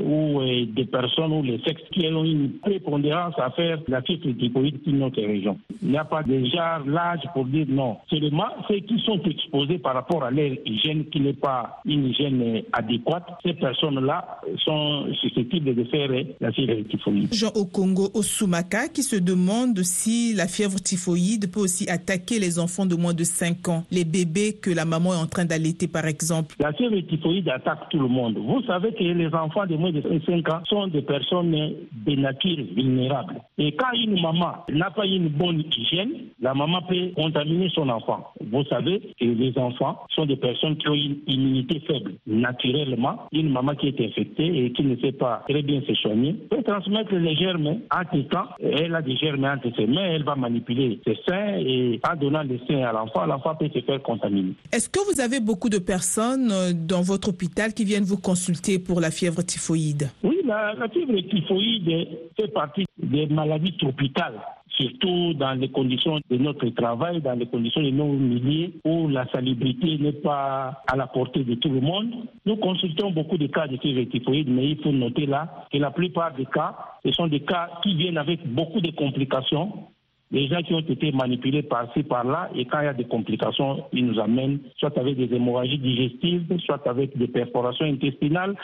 ou 0.03 0.41
euh, 0.41 0.65
des 0.67 0.85
personnes 0.85 1.33
ou 1.33 1.43
les 1.43 1.59
sexes 1.59 1.83
qui 1.91 2.07
ont 2.07 2.23
une 2.23 2.53
prépondérance 2.59 3.35
à 3.37 3.49
faire 3.51 3.79
la 3.87 4.01
fièvre 4.01 4.31
typhoïde 4.37 4.79
dans 4.85 4.93
notre 4.93 5.21
région. 5.21 5.57
Il 5.81 5.89
n'y 5.89 5.97
a 5.97 6.05
pas 6.05 6.23
déjà 6.23 6.81
l'âge 6.85 7.21
pour 7.33 7.45
dire 7.45 7.65
non. 7.69 7.97
Seulement 8.09 8.47
ceux 8.67 8.79
qui 8.79 8.99
sont 8.99 9.21
exposés 9.23 9.77
par 9.77 9.93
rapport 9.93 10.23
à 10.23 10.31
leur 10.31 10.51
hygiène 10.65 11.05
qui 11.05 11.19
n'est 11.19 11.33
pas 11.33 11.81
une 11.85 12.07
hygiène 12.07 12.63
adéquate, 12.71 13.27
ces 13.43 13.53
personnes-là 13.53 14.39
sont 14.63 15.07
susceptibles 15.21 15.75
de 15.75 15.83
faire 15.85 16.09
la 16.39 16.51
fièvre 16.51 16.87
typhoïde. 16.89 17.33
Okongo 17.63 18.09
Osumaka 18.13 18.89
qui 18.89 19.03
se 19.03 19.15
demande 19.15 19.79
si 19.83 20.33
la 20.33 20.47
fièvre 20.47 20.81
typhoïde 20.81 21.49
peut 21.49 21.61
aussi 21.61 21.89
attaquer 21.89 22.37
les 22.37 22.59
enfants 22.59 22.85
de 22.85 22.95
moins 22.95 23.13
de 23.13 23.23
5 23.23 23.69
ans, 23.69 23.83
les 23.89 24.03
bébés 24.03 24.57
que 24.61 24.69
la 24.69 24.83
maman 24.83 25.13
est 25.13 25.17
en 25.17 25.27
train 25.27 25.45
d'allaiter 25.45 25.87
par 25.87 26.05
exemple. 26.05 26.55
La 26.59 26.73
fièvre 26.73 26.99
typhoïde 27.07 27.47
attaque 27.47 27.89
tout 27.89 27.99
le 27.99 28.09
monde. 28.09 28.37
Vous 28.37 28.61
savez 28.63 28.91
que 28.91 29.03
les 29.03 29.33
enfants 29.33 29.65
de 29.65 29.75
moins 29.77 29.91
de 29.91 30.01
5 30.01 30.49
ans 30.49 30.61
sont 30.65 30.87
des 30.87 31.01
personnes 31.01 31.51
de 31.51 32.15
nature 32.15 32.57
vulnérable. 32.75 33.35
Et 33.57 33.73
quand 33.75 33.93
une 33.93 34.21
maman 34.21 34.65
n'a 34.69 34.91
pas 34.91 35.05
une 35.05 35.29
bonne 35.29 35.63
hygiène, 35.77 36.11
la 36.41 36.53
maman 36.53 36.81
peut 36.81 37.11
contaminer 37.15 37.69
son 37.73 37.87
enfant. 37.87 38.33
Vous 38.41 38.65
savez 38.65 38.99
que 39.19 39.25
les 39.25 39.57
enfants 39.57 39.99
sont 40.09 40.25
des 40.25 40.35
personnes 40.35 40.75
qui 40.77 40.89
ont 40.89 40.95
une 40.95 41.17
immunité 41.27 41.79
faible. 41.87 42.15
Naturellement, 42.27 43.27
une 43.31 43.51
maman 43.51 43.75
qui 43.75 43.87
est 43.87 44.01
infectée 44.01 44.65
et 44.65 44.71
qui 44.73 44.83
ne 44.83 44.97
sait 44.97 45.13
pas 45.13 45.43
très 45.47 45.61
bien 45.61 45.81
se 45.87 45.93
soigner 45.95 46.33
peut 46.49 46.63
transmettre 46.63 47.13
les 47.15 47.35
germes 47.43 47.79
entre 47.91 48.27
temps. 48.29 48.47
Elle 48.61 48.95
a 48.95 49.01
des 49.01 49.15
germes 49.15 49.45
entre 49.45 49.69
ses 49.75 49.87
mains, 49.87 50.05
elle 50.15 50.23
va 50.23 50.35
manipuler 50.35 50.99
ses 51.05 51.17
seins 51.27 51.57
et 51.59 51.99
en 52.09 52.15
donnant 52.15 52.43
les 52.43 52.59
seins 52.67 52.83
à 52.83 52.91
l'enfant, 52.91 53.25
l'enfant 53.25 53.55
peut 53.55 53.69
se 53.73 53.81
faire 53.81 54.01
contaminer. 54.01 54.53
Est-ce 54.71 54.89
que 54.89 54.99
vous 55.11 55.19
avez 55.19 55.39
beaucoup 55.39 55.69
de 55.69 55.79
personnes 55.79 56.51
euh, 56.51 56.71
dans 56.73 57.01
votre 57.01 57.29
hôpital 57.29 57.73
qui 57.73 57.85
viennent 57.85 58.03
vous 58.03 58.19
consulter 58.19 58.79
pour 58.79 59.01
la 59.01 59.11
fièvre 59.11 59.41
typhoïde? 59.41 60.09
Oui, 60.23 60.37
la, 60.45 60.73
la 60.73 60.87
fièvre 60.89 61.19
typhoïde 61.29 62.07
fait 62.39 62.47
partie 62.53 62.85
des 62.97 63.27
maladies 63.27 63.75
tropicales 63.77 64.39
surtout 64.73 65.33
dans 65.33 65.53
les 65.53 65.69
conditions 65.69 66.19
de 66.29 66.37
notre 66.37 66.67
travail, 66.69 67.21
dans 67.21 67.37
les 67.37 67.45
conditions 67.45 67.81
de 67.81 67.89
nos 67.89 68.11
milieux 68.13 68.71
où 68.83 69.07
la 69.07 69.27
salubrité 69.31 69.97
n'est 69.99 70.13
pas 70.13 70.81
à 70.91 70.95
la 70.95 71.07
portée 71.07 71.43
de 71.43 71.55
tout 71.55 71.69
le 71.69 71.81
monde. 71.81 72.13
Nous 72.45 72.55
consultons 72.57 73.11
beaucoup 73.11 73.37
de 73.37 73.47
cas 73.47 73.67
de 73.67 73.77
fièvre 73.77 74.09
typhoïde, 74.09 74.49
mais 74.49 74.69
il 74.69 74.81
faut 74.81 74.91
noter 74.91 75.25
là 75.25 75.67
que 75.71 75.77
la 75.77 75.91
plupart 75.91 76.33
des 76.33 76.45
cas, 76.45 76.75
ce 77.05 77.11
sont 77.11 77.27
des 77.27 77.41
cas 77.41 77.69
qui 77.83 77.95
viennent 77.95 78.17
avec 78.17 78.45
beaucoup 78.47 78.81
de 78.81 78.91
complications 78.91 79.87
les 80.33 80.47
gens 80.47 80.63
qui 80.63 80.73
ont 80.73 80.79
été 80.79 81.11
manipulés 81.11 81.61
par-ci, 81.61 82.01
par-là, 82.01 82.49
et 82.55 82.65
quand 82.65 82.79
il 82.81 82.85
y 82.85 82.87
a 82.87 82.93
des 82.93 83.05
complications, 83.05 83.83
ils 83.93 84.03
nous 84.05 84.19
amènent 84.19 84.59
soit 84.77 84.97
avec 84.97 85.15
des 85.15 85.33
hémorragies 85.33 85.77
digestives, 85.77 86.45
soit 86.65 86.85
avec 86.87 87.15
des 87.15 87.27
perforations 87.27 87.85
intestinales, 87.85 88.55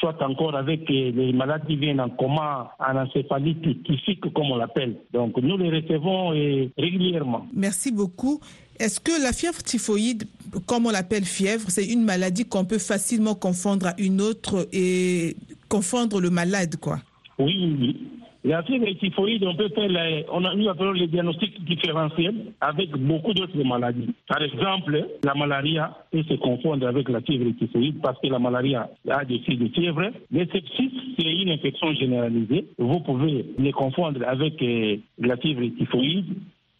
soit 0.00 0.20
encore 0.22 0.56
avec 0.56 0.90
euh, 0.90 1.12
les 1.14 1.34
malades 1.34 1.66
qui 1.66 1.76
viennent 1.76 2.00
en 2.00 2.08
coma, 2.08 2.72
en 2.80 2.96
encéphalite 2.96 3.62
typique, 3.84 4.32
comme 4.32 4.50
on 4.50 4.56
l'appelle. 4.56 4.96
Donc 5.12 5.36
nous 5.36 5.58
les 5.58 5.68
recevons 5.68 6.32
euh, 6.32 6.70
régulièrement. 6.78 7.46
Merci 7.52 7.92
beaucoup. 7.92 8.40
Est-ce 8.80 8.98
que 8.98 9.22
la 9.22 9.34
fièvre 9.34 9.62
typhoïde, 9.62 10.24
comme 10.66 10.86
on 10.86 10.90
l'appelle 10.90 11.24
fièvre, 11.24 11.68
c'est 11.68 11.84
une 11.84 12.04
maladie 12.04 12.48
qu'on 12.48 12.64
peut 12.64 12.78
facilement 12.78 13.34
confondre 13.34 13.88
à 13.88 13.94
une 13.98 14.22
autre 14.22 14.66
et 14.72 15.36
confondre 15.68 16.20
le 16.22 16.30
malade, 16.30 16.76
quoi? 16.80 17.00
Oui. 17.38 17.96
La 18.44 18.62
fièvre 18.62 18.86
typhoïde, 18.98 19.44
on 19.44 19.56
peut 19.56 19.68
faire 19.70 19.88
les, 19.88 20.24
on 20.32 20.44
a, 20.44 20.54
nous 20.54 20.68
appelons 20.68 20.92
les 20.92 21.08
diagnostics 21.08 21.64
différentiels 21.64 22.52
avec 22.60 22.90
beaucoup 22.92 23.34
d'autres 23.34 23.62
maladies. 23.64 24.14
Par 24.28 24.40
exemple, 24.40 25.06
la 25.24 25.34
malaria 25.34 25.96
peut 26.12 26.22
se 26.22 26.34
confondre 26.34 26.86
avec 26.86 27.08
la 27.08 27.20
fièvre 27.20 27.50
typhoïde 27.58 28.00
parce 28.00 28.18
que 28.20 28.28
la 28.28 28.38
malaria 28.38 28.88
a 29.10 29.24
des 29.24 29.40
signes 29.40 29.58
de 29.58 29.68
fièvre. 29.68 30.12
Le 30.30 30.46
sepsis, 30.46 30.92
c'est 31.18 31.34
une 31.34 31.50
infection 31.50 31.92
généralisée. 31.94 32.66
Vous 32.78 33.00
pouvez 33.00 33.44
les 33.58 33.72
confondre 33.72 34.20
avec 34.24 34.62
euh, 34.62 34.98
la 35.18 35.36
fièvre 35.36 35.66
typhoïde 35.76 36.34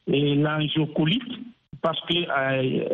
et 0.06 0.36
l'angiocolite 0.36 1.32
parce 1.82 2.00
que 2.02 2.14
euh, 2.14 2.88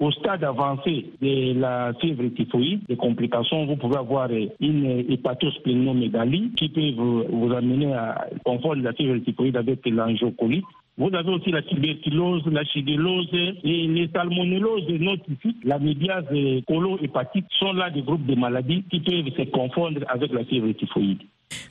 au 0.00 0.10
stade 0.10 0.42
avancé 0.44 1.06
de 1.22 1.58
la 1.58 1.92
fièvre 2.00 2.28
typhoïde, 2.34 2.80
des 2.88 2.96
complications, 2.96 3.66
vous 3.66 3.76
pouvez 3.76 3.96
avoir 3.96 4.28
une 4.60 5.04
hépatosplénomégalie 5.08 6.50
qui 6.56 6.68
peut 6.68 6.92
vous, 6.96 7.52
amener 7.52 7.92
à 7.94 8.26
confondre 8.44 8.82
la 8.82 8.92
fièvre 8.92 9.18
typhoïde 9.24 9.56
avec 9.56 9.86
l'angiocolite. 9.86 10.64
Vous 10.96 11.10
avez 11.12 11.30
aussi 11.30 11.50
la 11.50 11.62
tuberculose, 11.62 12.46
la 12.46 12.64
chigellose 12.64 13.28
et 13.32 13.86
les 13.86 14.08
salmonelloses 14.14 14.88
notifiques, 14.88 15.64
la 15.64 15.78
médiase 15.78 16.26
colo-hépatite 16.68 17.46
sont 17.58 17.72
là 17.72 17.90
des 17.90 18.02
groupes 18.02 18.26
de 18.26 18.36
maladies 18.36 18.84
qui 18.90 19.00
peuvent 19.00 19.32
se 19.36 19.50
confondre 19.50 20.00
avec 20.08 20.32
la 20.32 20.44
fièvre 20.44 20.70
typhoïde. 20.72 21.22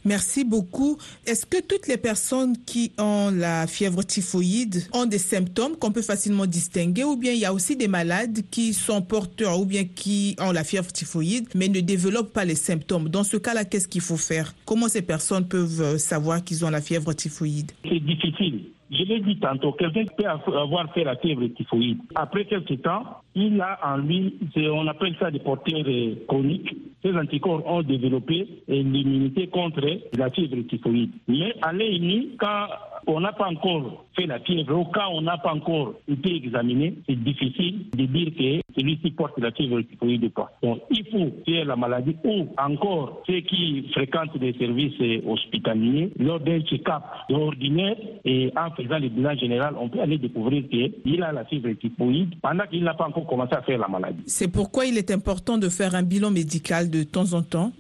Merci 0.05 0.43
beaucoup. 0.43 0.97
Est-ce 1.25 1.45
que 1.45 1.61
toutes 1.61 1.87
les 1.87 1.97
personnes 1.97 2.55
qui 2.65 2.91
ont 2.97 3.31
la 3.31 3.67
fièvre 3.67 4.03
typhoïde 4.03 4.83
ont 4.93 5.05
des 5.05 5.17
symptômes 5.17 5.75
qu'on 5.77 5.91
peut 5.91 6.01
facilement 6.01 6.45
distinguer 6.45 7.03
ou 7.03 7.15
bien 7.15 7.31
il 7.31 7.39
y 7.39 7.45
a 7.45 7.53
aussi 7.53 7.75
des 7.75 7.87
malades 7.87 8.39
qui 8.51 8.73
sont 8.73 9.01
porteurs 9.01 9.59
ou 9.59 9.65
bien 9.65 9.85
qui 9.85 10.35
ont 10.39 10.51
la 10.51 10.63
fièvre 10.63 10.91
typhoïde 10.91 11.47
mais 11.55 11.67
ne 11.67 11.79
développent 11.79 12.33
pas 12.33 12.45
les 12.45 12.55
symptômes? 12.55 13.09
Dans 13.09 13.23
ce 13.23 13.37
cas-là, 13.37 13.65
qu'est-ce 13.65 13.87
qu'il 13.87 14.01
faut 14.01 14.17
faire? 14.17 14.53
Comment 14.65 14.87
ces 14.87 15.01
personnes 15.01 15.47
peuvent 15.47 15.97
savoir 15.97 16.43
qu'ils 16.43 16.65
ont 16.65 16.69
la 16.69 16.81
fièvre 16.81 17.13
typhoïde? 17.13 17.71
C'est 17.83 17.99
difficile. 17.99 18.61
Je 18.93 19.03
l'ai 19.05 19.19
dit 19.21 19.37
tantôt, 19.39 19.71
quelqu'un 19.71 20.05
peut 20.15 20.27
avoir 20.27 20.93
fait 20.93 21.03
la 21.03 21.15
fièvre 21.15 21.47
typhoïde. 21.47 21.99
Après 22.13 22.45
quelques 22.45 22.81
temps, 22.83 23.21
il 23.33 23.59
a 23.59 23.79
en 23.83 23.97
lui, 23.97 24.37
on 24.55 24.87
appelle 24.87 25.15
ça 25.19 25.31
des 25.31 25.39
porteurs 25.39 25.83
euh, 25.87 26.15
chroniques. 26.27 26.75
Ces 27.01 27.15
anticorps 27.17 27.65
ont 27.65 27.81
développé 27.81 28.47
l'immunité 28.67 29.47
contre 29.47 29.81
la 30.15 30.29
fièvre 30.29 30.61
typhoïde. 30.67 31.11
Mais 31.27 31.55
à 31.63 31.73
l'ennemi, 31.73 32.35
quand 32.39 32.67
on 33.07 33.19
n'a 33.19 33.33
pas 33.33 33.47
encore 33.47 34.05
fait 34.15 34.25
la 34.25 34.39
fièvre 34.39 34.77
ou 34.77 34.85
quand 34.85 35.09
on 35.11 35.21
n'a 35.21 35.37
pas 35.37 35.53
encore 35.53 35.93
été 36.07 36.35
examiné, 36.35 36.95
c'est 37.07 37.15
difficile 37.15 37.85
de 37.93 38.05
dire 38.05 38.31
que 38.37 38.79
celui-ci 38.79 39.11
porte 39.11 39.37
la 39.39 39.51
fièvre 39.51 39.81
typhoïde 39.81 40.25
ou 40.25 40.29
pas. 40.29 40.51
Donc, 40.61 40.81
il 40.91 41.05
faut 41.05 41.31
faire 41.45 41.65
la 41.65 41.75
maladie 41.75 42.15
ou 42.23 42.47
encore 42.57 43.21
ceux 43.27 43.41
qui 43.41 43.89
fréquentent 43.93 44.37
des 44.37 44.53
services 44.53 45.23
hospitaliers, 45.25 46.11
lors 46.19 46.39
d'un 46.39 46.61
check-up 46.61 47.03
ordinaire 47.29 47.95
et 48.25 48.51
en 48.55 48.71
faisant 48.71 48.99
le 48.99 49.09
bilan 49.09 49.35
général, 49.37 49.75
on 49.79 49.89
peut 49.89 50.01
aller 50.01 50.17
découvrir 50.17 50.63
qu'il 50.69 51.23
a 51.23 51.31
la 51.31 51.45
fièvre 51.45 51.71
typhoïde 51.79 52.35
pendant 52.41 52.65
qu'il 52.67 52.83
n'a 52.83 52.93
pas 52.93 53.07
encore 53.07 53.27
commencé 53.27 53.53
à 53.53 53.61
faire 53.61 53.79
la 53.79 53.87
maladie. 53.87 54.23
C'est 54.25 54.51
pourquoi 54.51 54.85
il 54.85 54.97
est 54.97 55.11
important 55.11 55.57
de 55.57 55.69
faire 55.69 55.95
un 55.95 56.03
bilan 56.03 56.31
médical 56.31 56.89
de 56.89 57.03
temps 57.03 57.33
en 57.33 57.41
temps 57.41 57.71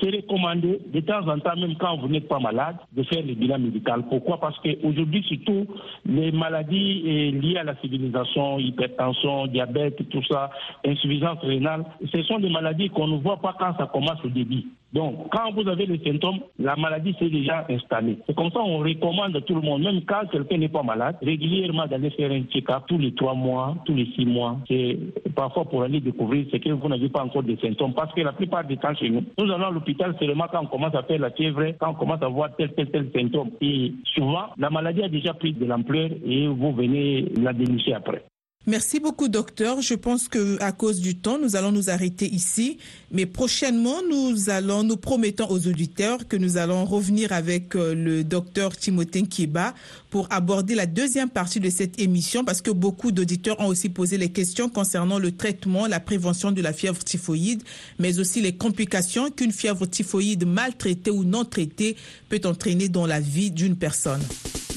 c'est 0.00 0.10
recommandé 0.10 0.80
de 0.86 1.00
temps 1.00 1.26
en 1.28 1.38
temps, 1.38 1.56
même 1.56 1.76
quand 1.76 1.96
vous 1.98 2.08
n'êtes 2.08 2.28
pas 2.28 2.38
malade, 2.38 2.76
de 2.92 3.02
faire 3.04 3.24
le 3.24 3.34
bilan 3.34 3.58
médical. 3.58 4.04
Pourquoi? 4.08 4.38
Parce 4.40 4.58
qu'aujourd'hui, 4.60 5.22
surtout, 5.24 5.66
les 6.06 6.32
maladies 6.32 7.02
euh, 7.06 7.40
liées 7.40 7.58
à 7.58 7.64
la 7.64 7.76
civilisation, 7.80 8.58
hypertension, 8.58 9.46
diabète, 9.46 10.08
tout 10.08 10.22
ça, 10.30 10.50
insuffisance 10.86 11.38
rénale, 11.42 11.84
ce 12.12 12.22
sont 12.24 12.38
des 12.38 12.50
maladies 12.50 12.90
qu'on 12.90 13.08
ne 13.08 13.18
voit 13.18 13.40
pas 13.40 13.54
quand 13.58 13.76
ça 13.78 13.86
commence 13.86 14.22
au 14.24 14.28
début. 14.28 14.64
Donc, 14.94 15.28
quand 15.32 15.50
vous 15.52 15.68
avez 15.68 15.86
les 15.86 15.98
symptômes, 16.04 16.38
la 16.58 16.76
maladie 16.76 17.16
s'est 17.18 17.28
déjà 17.28 17.66
installée. 17.68 18.16
C'est 18.26 18.36
comme 18.36 18.50
ça 18.52 18.60
on 18.60 18.78
recommande 18.78 19.34
à 19.36 19.40
tout 19.40 19.56
le 19.56 19.60
monde, 19.60 19.82
même 19.82 20.02
quand 20.06 20.24
quelqu'un 20.30 20.58
n'est 20.58 20.68
pas 20.68 20.84
malade, 20.84 21.16
régulièrement 21.20 21.86
d'aller 21.86 22.10
faire 22.10 22.30
un 22.30 22.44
check-up 22.44 22.84
tous 22.86 22.98
les 22.98 23.12
trois 23.12 23.34
mois, 23.34 23.74
tous 23.84 23.94
les 23.94 24.06
six 24.14 24.24
mois. 24.24 24.56
C'est 24.68 24.96
parfois 25.34 25.64
pour 25.64 25.82
aller 25.82 26.00
découvrir 26.00 26.46
ce 26.52 26.58
que 26.58 26.70
vous 26.70 26.88
n'avez 26.88 27.08
pas 27.08 27.24
encore 27.24 27.42
de 27.42 27.56
symptômes. 27.56 27.92
Parce 27.92 28.14
que 28.14 28.20
la 28.20 28.32
plupart 28.32 28.64
des 28.64 28.76
temps 28.76 28.94
chez 28.94 29.10
nous, 29.10 29.24
nous 29.36 29.52
allons 29.52 29.66
à 29.66 29.70
l'hôpital 29.72 30.14
seulement 30.20 30.46
quand 30.50 30.62
on 30.62 30.66
commence 30.66 30.94
à 30.94 31.02
faire 31.02 31.18
la 31.18 31.32
fièvre, 31.32 31.74
quand 31.80 31.90
on 31.90 31.94
commence 31.94 32.22
à 32.22 32.28
voir 32.28 32.54
tel, 32.56 32.72
tel, 32.74 32.88
tel 32.90 33.10
symptôme. 33.12 33.50
Et 33.60 33.92
souvent, 34.14 34.46
la 34.56 34.70
maladie 34.70 35.02
a 35.02 35.08
déjà 35.08 35.34
pris 35.34 35.52
de 35.52 35.64
l'ampleur 35.64 36.10
et 36.24 36.46
vous 36.46 36.72
venez 36.72 37.24
la 37.36 37.52
dénicher 37.52 37.94
après. 37.94 38.22
Merci 38.66 38.98
beaucoup, 38.98 39.28
docteur. 39.28 39.82
Je 39.82 39.92
pense 39.92 40.26
que 40.26 40.56
à 40.62 40.72
cause 40.72 41.00
du 41.00 41.16
temps, 41.16 41.38
nous 41.38 41.54
allons 41.54 41.70
nous 41.70 41.90
arrêter 41.90 42.26
ici. 42.26 42.78
Mais 43.10 43.26
prochainement, 43.26 43.96
nous 44.08 44.48
allons, 44.48 44.82
nous 44.82 44.96
promettons 44.96 45.46
aux 45.50 45.66
auditeurs 45.66 46.26
que 46.26 46.36
nous 46.36 46.56
allons 46.56 46.86
revenir 46.86 47.32
avec 47.32 47.76
euh, 47.76 47.94
le 47.94 48.24
docteur 48.24 48.74
Timothée 48.74 49.22
Kiba 49.22 49.74
pour 50.08 50.28
aborder 50.30 50.74
la 50.74 50.86
deuxième 50.86 51.28
partie 51.28 51.60
de 51.60 51.68
cette 51.68 52.00
émission 52.00 52.42
parce 52.42 52.62
que 52.62 52.70
beaucoup 52.70 53.12
d'auditeurs 53.12 53.60
ont 53.60 53.66
aussi 53.66 53.90
posé 53.90 54.16
les 54.16 54.30
questions 54.30 54.70
concernant 54.70 55.18
le 55.18 55.32
traitement, 55.32 55.86
la 55.86 56.00
prévention 56.00 56.50
de 56.50 56.62
la 56.62 56.72
fièvre 56.72 57.04
typhoïde, 57.04 57.62
mais 57.98 58.18
aussi 58.18 58.40
les 58.40 58.56
complications 58.56 59.30
qu'une 59.30 59.52
fièvre 59.52 59.84
typhoïde 59.84 60.46
mal 60.46 60.74
traitée 60.74 61.10
ou 61.10 61.22
non 61.22 61.44
traitée 61.44 61.96
peut 62.30 62.40
entraîner 62.44 62.88
dans 62.88 63.06
la 63.06 63.20
vie 63.20 63.50
d'une 63.50 63.76
personne. 63.76 64.22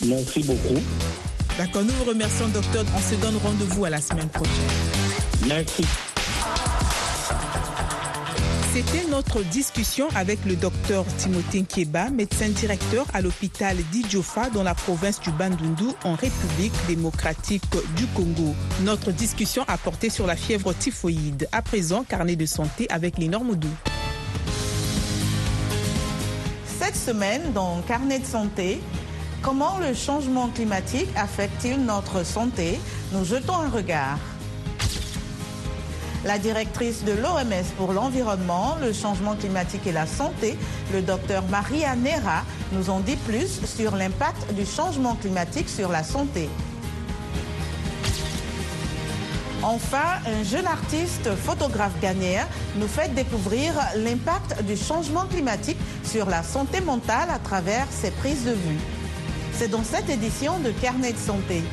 Merci 0.05 0.43
beaucoup. 0.43 0.81
D'accord, 1.57 1.83
nous 1.83 1.93
vous 1.93 2.03
remercions, 2.03 2.47
docteur. 2.49 2.85
On 2.95 2.99
se 2.99 3.15
donne 3.15 3.35
rendez-vous 3.37 3.85
à 3.85 3.89
la 3.89 3.99
semaine 3.99 4.29
prochaine. 4.29 4.53
Merci. 5.47 5.83
C'était 8.73 9.07
notre 9.09 9.41
discussion 9.41 10.07
avec 10.15 10.45
le 10.45 10.55
docteur 10.55 11.03
Timothée 11.17 11.63
Keba, 11.63 12.11
médecin 12.11 12.49
directeur 12.49 13.07
à 13.11 13.21
l'hôpital 13.21 13.75
d'Idjofa 13.91 14.51
dans 14.51 14.61
la 14.61 14.75
province 14.75 15.19
du 15.19 15.31
Bandundu 15.31 15.85
en 16.03 16.13
République 16.13 16.73
démocratique 16.87 17.63
du 17.95 18.05
Congo. 18.07 18.53
Notre 18.83 19.11
discussion 19.11 19.63
a 19.67 19.79
porté 19.79 20.11
sur 20.11 20.27
la 20.27 20.35
fièvre 20.35 20.73
typhoïde. 20.73 21.49
À 21.51 21.63
présent, 21.63 22.03
carnet 22.03 22.35
de 22.35 22.45
santé 22.45 22.85
avec 22.91 23.17
les 23.17 23.29
normes 23.29 23.55
doux. 23.55 23.75
Cette 26.79 26.95
semaine, 26.95 27.51
dans 27.53 27.81
Carnet 27.81 28.19
de 28.19 28.25
santé, 28.25 28.79
Comment 29.41 29.77
le 29.77 29.93
changement 29.93 30.49
climatique 30.49 31.09
affecte-t-il 31.15 31.85
notre 31.85 32.25
santé? 32.25 32.79
Nous 33.13 33.23
jetons 33.23 33.55
un 33.55 33.69
regard. 33.69 34.17
La 36.25 36.39
directrice 36.39 37.05
de 37.05 37.13
l'OMS 37.13 37.65
pour 37.77 37.93
l'environnement, 37.93 38.75
le 38.81 38.91
changement 38.91 39.35
climatique 39.35 39.85
et 39.85 39.91
la 39.91 40.07
santé, 40.07 40.57
le 40.91 41.01
docteur 41.01 41.43
Maria 41.49 41.95
Nera, 41.95 42.43
nous 42.73 42.89
en 42.89 42.99
dit 42.99 43.15
plus 43.15 43.63
sur 43.65 43.95
l'impact 43.95 44.53
du 44.53 44.65
changement 44.65 45.15
climatique 45.15 45.69
sur 45.69 45.89
la 45.89 46.03
santé. 46.03 46.49
Enfin, 49.63 50.19
un 50.25 50.43
jeune 50.43 50.67
artiste 50.67 51.33
photographe 51.35 51.99
ghanéen 52.01 52.47
nous 52.75 52.87
fait 52.87 53.13
découvrir 53.13 53.73
l'impact 53.95 54.63
du 54.63 54.75
changement 54.75 55.25
climatique 55.25 55.77
sur 56.03 56.25
la 56.25 56.43
santé 56.43 56.81
mentale 56.81 57.29
à 57.29 57.39
travers 57.39 57.85
ses 57.91 58.11
prises 58.11 58.43
de 58.43 58.51
vue. 58.51 58.96
C'est 59.57 59.69
dans 59.69 59.83
cette 59.83 60.07
édition 60.07 60.59
de 60.59 60.69
Carnet 60.69 61.13
de 61.13 61.17
santé. 61.17 61.63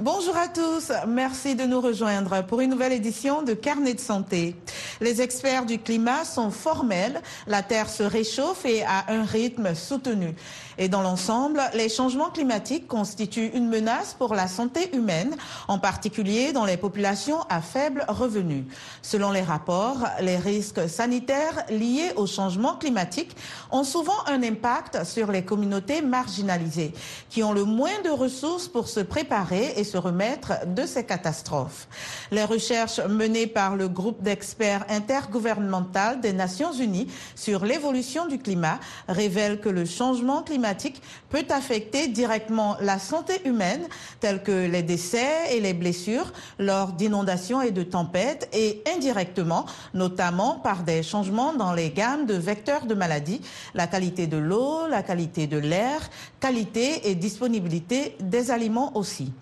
Bonjour 0.00 0.36
à 0.36 0.48
tous, 0.48 0.92
merci 1.06 1.54
de 1.54 1.64
nous 1.64 1.80
rejoindre 1.80 2.44
pour 2.46 2.60
une 2.60 2.70
nouvelle 2.70 2.92
édition 2.92 3.42
de 3.42 3.54
Carnet 3.54 3.94
de 3.94 4.00
santé. 4.00 4.56
Les 5.00 5.20
experts 5.20 5.66
du 5.66 5.78
climat 5.78 6.24
sont 6.24 6.50
formels, 6.50 7.20
la 7.46 7.62
Terre 7.62 7.90
se 7.90 8.02
réchauffe 8.02 8.64
et 8.64 8.82
à 8.82 9.04
un 9.08 9.24
rythme 9.24 9.74
soutenu. 9.74 10.34
Et 10.78 10.88
dans 10.88 11.02
l'ensemble, 11.02 11.60
les 11.74 11.88
changements 11.88 12.30
climatiques 12.30 12.86
constituent 12.86 13.50
une 13.54 13.68
menace 13.68 14.14
pour 14.14 14.34
la 14.34 14.46
santé 14.46 14.94
humaine, 14.94 15.36
en 15.68 15.78
particulier 15.78 16.52
dans 16.52 16.64
les 16.64 16.76
populations 16.76 17.40
à 17.48 17.60
faible 17.62 18.04
revenu. 18.08 18.64
Selon 19.02 19.30
les 19.30 19.42
rapports, 19.42 19.98
les 20.20 20.36
risques 20.36 20.88
sanitaires 20.88 21.64
liés 21.70 22.12
au 22.16 22.26
changement 22.26 22.76
climatique 22.76 23.36
ont 23.70 23.84
souvent 23.84 24.24
un 24.26 24.42
impact 24.42 25.04
sur 25.04 25.30
les 25.30 25.44
communautés 25.44 26.02
marginalisées, 26.02 26.92
qui 27.30 27.42
ont 27.42 27.52
le 27.52 27.64
moins 27.64 28.02
de 28.04 28.10
ressources 28.10 28.68
pour 28.68 28.88
se 28.88 29.00
préparer 29.00 29.74
et 29.76 29.84
se 29.84 29.96
remettre 29.96 30.66
de 30.66 30.84
ces 30.84 31.04
catastrophes. 31.04 31.88
Les 32.30 32.44
recherches 32.44 33.00
menées 33.00 33.46
par 33.46 33.76
le 33.76 33.88
groupe 33.88 34.22
d'experts 34.22 34.85
intergouvernemental 34.88 36.20
des 36.20 36.32
Nations 36.32 36.72
Unies 36.72 37.08
sur 37.34 37.64
l'évolution 37.64 38.26
du 38.26 38.38
climat 38.38 38.78
révèlent 39.08 39.60
que 39.60 39.68
le 39.68 39.84
changement 39.84 40.42
climatique 40.42 41.02
peut 41.28 41.44
affecter 41.50 42.08
directement 42.08 42.76
la 42.80 42.98
santé 42.98 43.40
humaine, 43.44 43.86
tels 44.20 44.42
que 44.42 44.66
les 44.66 44.82
décès 44.82 45.54
et 45.54 45.60
les 45.60 45.74
blessures 45.74 46.32
lors 46.58 46.92
d'inondations 46.92 47.62
et 47.62 47.70
de 47.70 47.82
tempêtes, 47.82 48.48
et 48.52 48.82
indirectement, 48.94 49.66
notamment 49.94 50.58
par 50.58 50.82
des 50.82 51.02
changements 51.02 51.54
dans 51.54 51.72
les 51.72 51.90
gammes 51.90 52.26
de 52.26 52.34
vecteurs 52.34 52.86
de 52.86 52.94
maladies, 52.94 53.40
la 53.74 53.86
qualité 53.86 54.26
de 54.26 54.36
l'eau, 54.36 54.86
la 54.88 55.02
qualité 55.02 55.46
de 55.46 55.58
l'air, 55.58 56.00
qualité 56.40 57.10
et 57.10 57.14
disponibilité 57.14 58.16
des 58.20 58.50
aliments 58.50 58.96
aussi. 58.96 59.32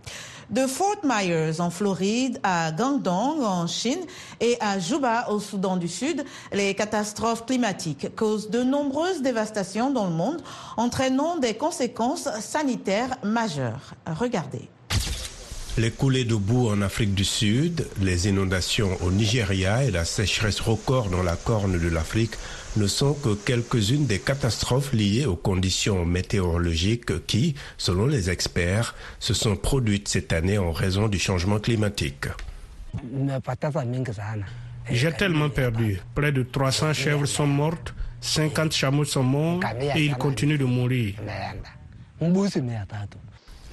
De 0.50 0.66
Fort 0.66 1.00
Myers 1.04 1.60
en 1.60 1.70
Floride 1.70 2.38
à 2.42 2.70
Guangdong 2.70 3.42
en 3.42 3.66
Chine 3.66 4.00
et 4.40 4.56
à 4.60 4.78
Juba 4.78 5.26
au 5.30 5.40
Soudan 5.40 5.76
du 5.76 5.88
Sud, 5.88 6.24
les 6.52 6.74
catastrophes 6.74 7.46
climatiques 7.46 8.14
causent 8.14 8.50
de 8.50 8.62
nombreuses 8.62 9.22
dévastations 9.22 9.90
dans 9.90 10.06
le 10.06 10.14
monde, 10.14 10.42
entraînant 10.76 11.38
des 11.38 11.54
conséquences 11.54 12.28
sanitaires 12.40 13.16
majeures. 13.22 13.94
Regardez. 14.06 14.68
Les 15.76 15.90
coulées 15.90 16.24
de 16.24 16.36
boue 16.36 16.68
en 16.68 16.82
Afrique 16.82 17.14
du 17.14 17.24
Sud, 17.24 17.88
les 18.00 18.28
inondations 18.28 18.96
au 19.02 19.10
Nigeria 19.10 19.82
et 19.82 19.90
la 19.90 20.04
sécheresse 20.04 20.60
record 20.60 21.08
dans 21.08 21.24
la 21.24 21.34
corne 21.34 21.80
de 21.80 21.88
l'Afrique 21.88 22.34
ne 22.76 22.86
sont 22.86 23.14
que 23.14 23.34
quelques-unes 23.34 24.06
des 24.06 24.18
catastrophes 24.18 24.92
liées 24.92 25.26
aux 25.26 25.36
conditions 25.36 26.04
météorologiques 26.04 27.26
qui, 27.26 27.54
selon 27.78 28.06
les 28.06 28.30
experts, 28.30 28.94
se 29.18 29.34
sont 29.34 29.56
produites 29.56 30.08
cette 30.08 30.32
année 30.32 30.58
en 30.58 30.72
raison 30.72 31.08
du 31.08 31.18
changement 31.18 31.58
climatique. 31.58 32.26
J'ai 34.90 35.12
tellement 35.12 35.48
perdu. 35.48 36.00
Près 36.14 36.32
de 36.32 36.42
300 36.42 36.92
chèvres 36.92 37.26
sont 37.26 37.46
mortes, 37.46 37.94
50 38.20 38.72
chameaux 38.72 39.04
sont 39.04 39.22
morts 39.22 39.60
et 39.94 40.04
ils 40.04 40.14
continuent 40.16 40.58
de 40.58 40.64
mourir. 40.64 41.14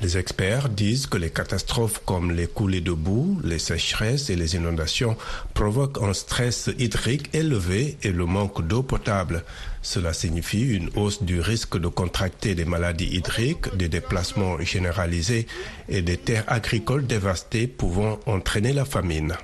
Les 0.01 0.17
experts 0.17 0.69
disent 0.69 1.05
que 1.05 1.19
les 1.19 1.29
catastrophes 1.29 2.01
comme 2.05 2.31
les 2.31 2.47
coulées 2.47 2.81
de 2.81 2.91
boue, 2.91 3.39
les 3.43 3.59
sécheresses 3.59 4.31
et 4.31 4.35
les 4.35 4.55
inondations 4.55 5.15
provoquent 5.53 6.01
un 6.01 6.13
stress 6.13 6.71
hydrique 6.79 7.29
élevé 7.35 7.97
et 8.01 8.11
le 8.11 8.25
manque 8.25 8.65
d'eau 8.67 8.81
potable. 8.81 9.43
Cela 9.83 10.13
signifie 10.13 10.75
une 10.75 10.89
hausse 10.95 11.21
du 11.21 11.39
risque 11.39 11.77
de 11.77 11.87
contracter 11.87 12.55
des 12.55 12.65
maladies 12.65 13.15
hydriques, 13.15 13.75
des 13.77 13.89
déplacements 13.89 14.59
généralisés 14.59 15.45
et 15.87 16.01
des 16.01 16.17
terres 16.17 16.45
agricoles 16.47 17.05
dévastées 17.05 17.67
pouvant 17.67 18.19
entraîner 18.25 18.73
la 18.73 18.85
famine. 18.85 19.35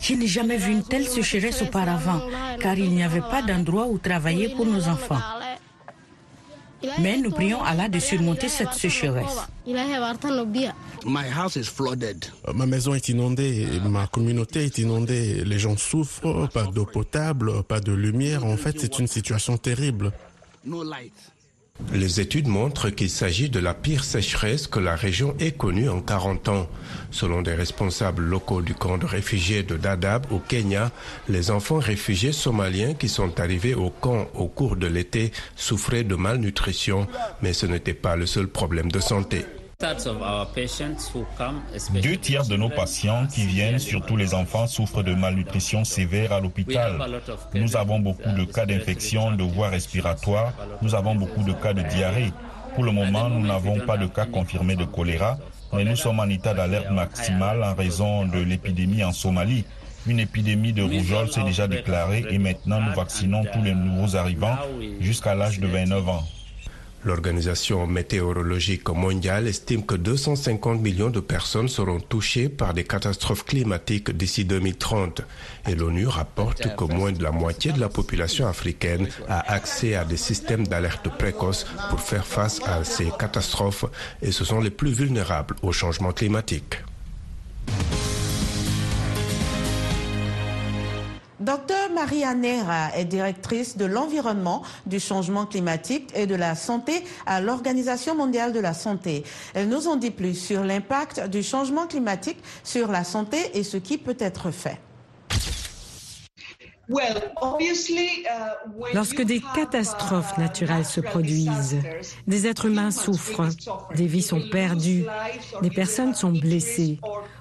Je 0.00 0.12
n'ai 0.12 0.26
jamais 0.26 0.56
vu 0.56 0.72
une 0.72 0.82
telle 0.82 1.06
sécheresse 1.06 1.62
auparavant, 1.62 2.20
car 2.60 2.76
il 2.76 2.90
n'y 2.90 3.04
avait 3.04 3.20
pas 3.20 3.42
d'endroit 3.42 3.86
où 3.86 3.98
travailler 3.98 4.48
pour 4.48 4.66
nos 4.66 4.88
enfants. 4.88 5.20
Mais 7.00 7.16
nous 7.18 7.30
prions 7.30 7.62
Allah 7.62 7.88
de 7.88 7.98
surmonter 7.98 8.48
cette 8.48 8.72
sécheresse. 8.74 9.48
Ma 12.54 12.66
maison 12.66 12.94
est 12.94 13.08
inondée, 13.08 13.66
ma 13.88 14.06
communauté 14.06 14.64
est 14.64 14.78
inondée, 14.78 15.44
les 15.44 15.58
gens 15.58 15.76
souffrent, 15.76 16.48
pas 16.48 16.64
d'eau 16.64 16.86
potable, 16.86 17.62
pas 17.64 17.80
de 17.80 17.92
lumière. 17.92 18.44
En 18.44 18.56
fait, 18.56 18.78
c'est 18.80 18.98
une 18.98 19.06
situation 19.06 19.56
terrible. 19.56 20.12
Les 21.92 22.20
études 22.20 22.48
montrent 22.48 22.90
qu'il 22.90 23.10
s'agit 23.10 23.50
de 23.50 23.58
la 23.58 23.74
pire 23.74 24.04
sécheresse 24.04 24.66
que 24.66 24.78
la 24.78 24.94
région 24.94 25.34
ait 25.38 25.52
connue 25.52 25.88
en 25.88 26.00
40 26.00 26.48
ans. 26.48 26.68
Selon 27.10 27.42
des 27.42 27.54
responsables 27.54 28.22
locaux 28.22 28.62
du 28.62 28.74
camp 28.74 28.96
de 28.96 29.06
réfugiés 29.06 29.62
de 29.62 29.76
Dadaab 29.76 30.26
au 30.32 30.38
Kenya, 30.38 30.90
les 31.28 31.50
enfants 31.50 31.78
réfugiés 31.78 32.32
somaliens 32.32 32.94
qui 32.94 33.08
sont 33.08 33.40
arrivés 33.40 33.74
au 33.74 33.90
camp 33.90 34.28
au 34.34 34.46
cours 34.46 34.76
de 34.76 34.86
l'été 34.86 35.32
souffraient 35.56 36.04
de 36.04 36.14
malnutrition, 36.14 37.06
mais 37.42 37.52
ce 37.52 37.66
n'était 37.66 37.94
pas 37.94 38.16
le 38.16 38.26
seul 38.26 38.48
problème 38.48 38.90
de 38.90 39.00
santé. 39.00 39.44
Deux 42.02 42.16
tiers 42.16 42.46
de 42.46 42.56
nos 42.56 42.68
patients 42.68 43.26
qui 43.26 43.44
viennent, 43.46 43.78
surtout 43.78 44.16
les 44.16 44.34
enfants, 44.34 44.66
souffrent 44.66 45.02
de 45.02 45.14
malnutrition 45.14 45.84
sévère 45.84 46.32
à 46.32 46.40
l'hôpital. 46.40 46.98
Nous 47.54 47.76
avons 47.76 47.98
beaucoup 47.98 48.30
de 48.30 48.44
cas 48.44 48.66
d'infection 48.66 49.32
de 49.32 49.42
voies 49.42 49.68
respiratoires, 49.68 50.52
nous 50.82 50.94
avons 50.94 51.14
beaucoup 51.14 51.42
de 51.42 51.52
cas 51.52 51.72
de 51.72 51.82
diarrhée. 51.82 52.32
Pour 52.74 52.84
le 52.84 52.92
moment, 52.92 53.28
nous 53.28 53.46
n'avons 53.46 53.80
pas 53.80 53.96
de 53.96 54.06
cas 54.06 54.26
confirmés 54.26 54.76
de 54.76 54.84
choléra, 54.84 55.38
mais 55.72 55.84
nous 55.84 55.96
sommes 55.96 56.20
en 56.20 56.28
état 56.28 56.54
d'alerte 56.54 56.90
maximale 56.90 57.62
en 57.62 57.74
raison 57.74 58.26
de 58.26 58.38
l'épidémie 58.38 59.04
en 59.04 59.12
Somalie. 59.12 59.64
Une 60.06 60.20
épidémie 60.20 60.72
de 60.72 60.82
rougeole 60.82 61.30
s'est 61.30 61.44
déjà 61.44 61.66
déclarée 61.66 62.26
et 62.28 62.38
maintenant 62.38 62.80
nous 62.80 62.94
vaccinons 62.94 63.44
tous 63.52 63.62
les 63.62 63.74
nouveaux 63.74 64.16
arrivants 64.16 64.56
jusqu'à 65.00 65.34
l'âge 65.34 65.60
de 65.60 65.66
29 65.66 66.08
ans. 66.08 66.24
L'Organisation 67.04 67.86
météorologique 67.86 68.88
mondiale 68.88 69.46
estime 69.46 69.84
que 69.84 69.94
250 69.94 70.80
millions 70.80 71.10
de 71.10 71.20
personnes 71.20 71.68
seront 71.68 72.00
touchées 72.00 72.48
par 72.48 72.72
des 72.72 72.84
catastrophes 72.84 73.44
climatiques 73.44 74.10
d'ici 74.10 74.46
2030. 74.46 75.20
Et 75.68 75.74
l'ONU 75.74 76.06
rapporte 76.06 76.74
que 76.74 76.84
moins 76.84 77.12
de 77.12 77.22
la 77.22 77.30
moitié 77.30 77.72
de 77.72 77.80
la 77.80 77.90
population 77.90 78.46
africaine 78.46 79.06
a 79.28 79.52
accès 79.52 79.94
à 79.94 80.06
des 80.06 80.16
systèmes 80.16 80.66
d'alerte 80.66 81.10
précoce 81.18 81.66
pour 81.90 82.00
faire 82.00 82.26
face 82.26 82.62
à 82.64 82.84
ces 82.84 83.10
catastrophes 83.18 83.84
et 84.22 84.32
ce 84.32 84.44
sont 84.44 84.60
les 84.60 84.70
plus 84.70 84.92
vulnérables 84.92 85.56
au 85.62 85.72
changement 85.72 86.12
climatique. 86.12 86.78
Nera 91.94 92.96
est 92.96 93.04
directrice 93.04 93.76
de 93.76 93.84
l'environnement, 93.84 94.62
du 94.86 95.00
changement 95.00 95.46
climatique 95.46 96.10
et 96.14 96.26
de 96.26 96.34
la 96.34 96.54
santé 96.54 97.04
à 97.26 97.40
l'Organisation 97.40 98.14
mondiale 98.14 98.52
de 98.52 98.60
la 98.60 98.74
santé. 98.74 99.24
Elle 99.54 99.68
nous 99.68 99.88
en 99.88 99.96
dit 99.96 100.10
plus 100.10 100.34
sur 100.34 100.64
l'impact 100.64 101.28
du 101.28 101.42
changement 101.42 101.86
climatique 101.86 102.38
sur 102.62 102.90
la 102.90 103.04
santé 103.04 103.38
et 103.54 103.62
ce 103.62 103.76
qui 103.76 103.98
peut 103.98 104.16
être 104.18 104.50
fait. 104.50 104.78
Lorsque 108.92 109.22
des 109.22 109.40
catastrophes 109.54 110.36
naturelles 110.38 110.84
se 110.84 111.00
produisent, 111.00 111.78
des 112.26 112.46
êtres 112.46 112.66
humains 112.66 112.90
souffrent, 112.90 113.48
des 113.94 114.06
vies 114.06 114.22
sont 114.22 114.42
perdues, 114.50 115.04
des 115.62 115.70
personnes 115.70 116.14
sont 116.14 116.32
blessées, 116.32 116.98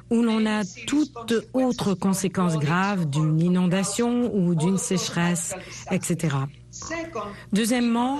où 0.09 0.21
l'on 0.21 0.45
a 0.45 0.63
toute 0.87 1.33
autre 1.53 1.93
conséquence 1.93 2.57
grave 2.57 3.09
d'une 3.09 3.39
inondation 3.39 4.33
ou 4.33 4.55
d'une 4.55 4.77
sécheresse, 4.77 5.55
etc. 5.91 6.37
Deuxièmement, 7.51 8.19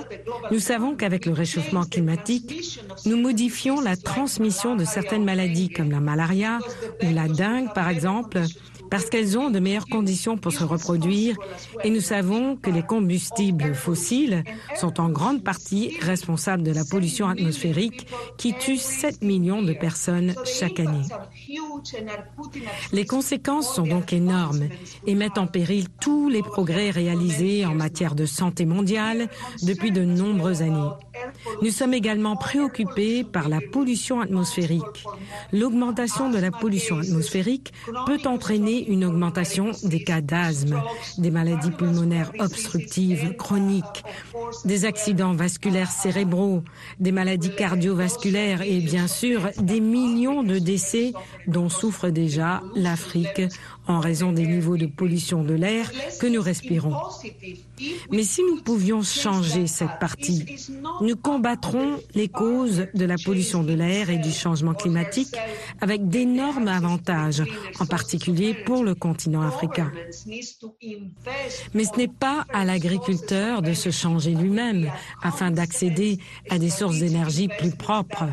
nous 0.50 0.60
savons 0.60 0.94
qu'avec 0.94 1.26
le 1.26 1.32
réchauffement 1.32 1.84
climatique, 1.84 2.80
nous 3.04 3.16
modifions 3.16 3.80
la 3.80 3.96
transmission 3.96 4.76
de 4.76 4.84
certaines 4.84 5.24
maladies 5.24 5.70
comme 5.70 5.90
la 5.90 6.00
malaria 6.00 6.58
ou 7.02 7.12
la 7.12 7.28
dengue, 7.28 7.72
par 7.74 7.88
exemple, 7.88 8.40
parce 8.94 9.10
qu'elles 9.10 9.36
ont 9.36 9.50
de 9.50 9.58
meilleures 9.58 9.88
conditions 9.88 10.38
pour 10.38 10.52
se 10.52 10.62
reproduire 10.62 11.36
et 11.82 11.90
nous 11.90 12.00
savons 12.00 12.54
que 12.54 12.70
les 12.70 12.84
combustibles 12.84 13.74
fossiles 13.74 14.44
sont 14.76 15.00
en 15.00 15.08
grande 15.08 15.42
partie 15.42 15.96
responsables 16.00 16.62
de 16.62 16.70
la 16.70 16.84
pollution 16.84 17.26
atmosphérique 17.26 18.06
qui 18.38 18.54
tue 18.54 18.76
7 18.76 19.24
millions 19.24 19.62
de 19.62 19.72
personnes 19.72 20.32
chaque 20.44 20.78
année. 20.78 21.02
Les 22.92 23.04
conséquences 23.04 23.74
sont 23.74 23.82
donc 23.82 24.12
énormes 24.12 24.68
et 25.08 25.16
mettent 25.16 25.38
en 25.38 25.48
péril 25.48 25.88
tous 26.00 26.28
les 26.28 26.42
progrès 26.42 26.90
réalisés 26.90 27.66
en 27.66 27.74
matière 27.74 28.14
de 28.14 28.26
santé 28.26 28.64
mondiale 28.64 29.28
depuis 29.64 29.90
de 29.90 30.04
nombreuses 30.04 30.62
années. 30.62 30.90
Nous 31.62 31.70
sommes 31.70 31.94
également 31.94 32.36
préoccupés 32.36 33.24
par 33.24 33.48
la 33.48 33.60
pollution 33.60 34.20
atmosphérique. 34.20 35.04
L'augmentation 35.52 36.30
de 36.30 36.38
la 36.38 36.50
pollution 36.50 36.98
atmosphérique 36.98 37.72
peut 38.06 38.20
entraîner 38.24 38.83
une 38.88 39.04
augmentation 39.04 39.70
des 39.82 40.02
cas 40.02 40.20
d'asthme, 40.20 40.82
des 41.18 41.30
maladies 41.30 41.70
pulmonaires 41.70 42.32
obstructives 42.38 43.34
chroniques, 43.36 44.04
des 44.64 44.84
accidents 44.84 45.34
vasculaires 45.34 45.90
cérébraux, 45.90 46.62
des 47.00 47.12
maladies 47.12 47.54
cardiovasculaires 47.54 48.62
et 48.62 48.80
bien 48.80 49.06
sûr 49.06 49.50
des 49.60 49.80
millions 49.80 50.42
de 50.42 50.58
décès 50.58 51.12
dont 51.46 51.68
souffre 51.68 52.08
déjà 52.08 52.62
l'Afrique 52.74 53.42
en 53.86 54.00
raison 54.00 54.32
des 54.32 54.46
niveaux 54.46 54.76
de 54.76 54.86
pollution 54.86 55.42
de 55.42 55.54
l'air 55.54 55.90
que 56.20 56.26
nous 56.26 56.42
respirons. 56.42 56.94
Mais 58.10 58.22
si 58.22 58.42
nous 58.42 58.60
pouvions 58.62 59.02
changer 59.02 59.66
cette 59.66 59.98
partie, 60.00 60.44
nous 61.00 61.16
combattrons 61.16 61.98
les 62.14 62.28
causes 62.28 62.86
de 62.94 63.04
la 63.04 63.16
pollution 63.16 63.62
de 63.62 63.72
l'air 63.72 64.10
et 64.10 64.18
du 64.18 64.30
changement 64.30 64.74
climatique 64.74 65.34
avec 65.80 66.08
d'énormes 66.08 66.68
avantages, 66.68 67.42
en 67.80 67.86
particulier 67.86 68.54
pour 68.64 68.84
le 68.84 68.94
continent 68.94 69.42
africain. 69.42 69.90
Mais 71.74 71.84
ce 71.84 71.96
n'est 71.96 72.08
pas 72.08 72.46
à 72.52 72.64
l'agriculteur 72.64 73.62
de 73.62 73.74
se 73.74 73.90
changer 73.90 74.34
lui-même 74.34 74.90
afin 75.22 75.50
d'accéder 75.50 76.18
à 76.50 76.58
des 76.58 76.70
sources 76.70 76.98
d'énergie 76.98 77.48
plus 77.48 77.70
propres. 77.70 78.28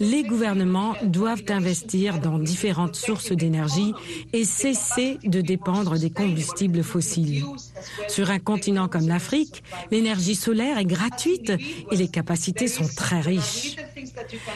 Les 0.00 0.22
gouvernements 0.22 0.94
doivent 1.04 1.44
investir 1.48 2.18
dans 2.20 2.38
différentes 2.38 2.96
sources 2.96 3.32
d'énergie 3.32 3.92
et 4.32 4.44
cesser 4.44 5.18
de 5.24 5.40
dépendre 5.40 5.98
des 5.98 6.10
combustibles 6.10 6.82
fossiles. 6.82 7.44
Sur 8.08 8.30
un 8.30 8.38
continent 8.38 8.88
comme 8.88 9.08
l'Afrique, 9.08 9.62
l'énergie 9.90 10.34
solaire 10.34 10.78
est 10.78 10.84
gratuite 10.84 11.52
et 11.90 11.96
les 11.96 12.08
capacités 12.08 12.68
sont 12.68 12.88
très 12.96 13.20
riches. 13.20 13.76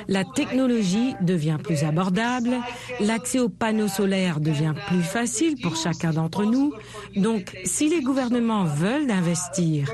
La 0.08 0.24
technologie 0.24 1.14
devient 1.20 1.58
plus 1.62 1.84
abordable, 1.84 2.56
l'accès 3.00 3.38
aux 3.38 3.48
panneaux 3.48 3.88
solaires 3.88 4.40
devient 4.40 4.74
plus 4.88 5.02
facile 5.02 5.60
pour 5.60 5.76
chacun 5.76 6.12
d'entre 6.12 6.44
nous. 6.44 6.72
Donc, 7.16 7.56
si 7.64 7.88
les 7.88 8.02
gouvernements 8.02 8.64
veulent 8.64 9.10
investir, 9.10 9.90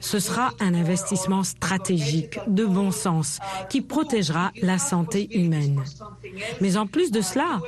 ce 0.00 0.18
sera 0.18 0.52
un 0.60 0.74
investissement 0.74 1.42
stratégique 1.42 2.38
de 2.46 2.64
bon 2.64 2.90
sens 2.90 3.38
qui 3.68 3.80
protégera 3.80 4.45
la 4.62 4.78
santé 4.78 5.28
humaine. 5.36 5.82
Mais 6.60 6.76
en 6.76 6.86
plus 6.86 7.10
de 7.10 7.20
cela, 7.20 7.60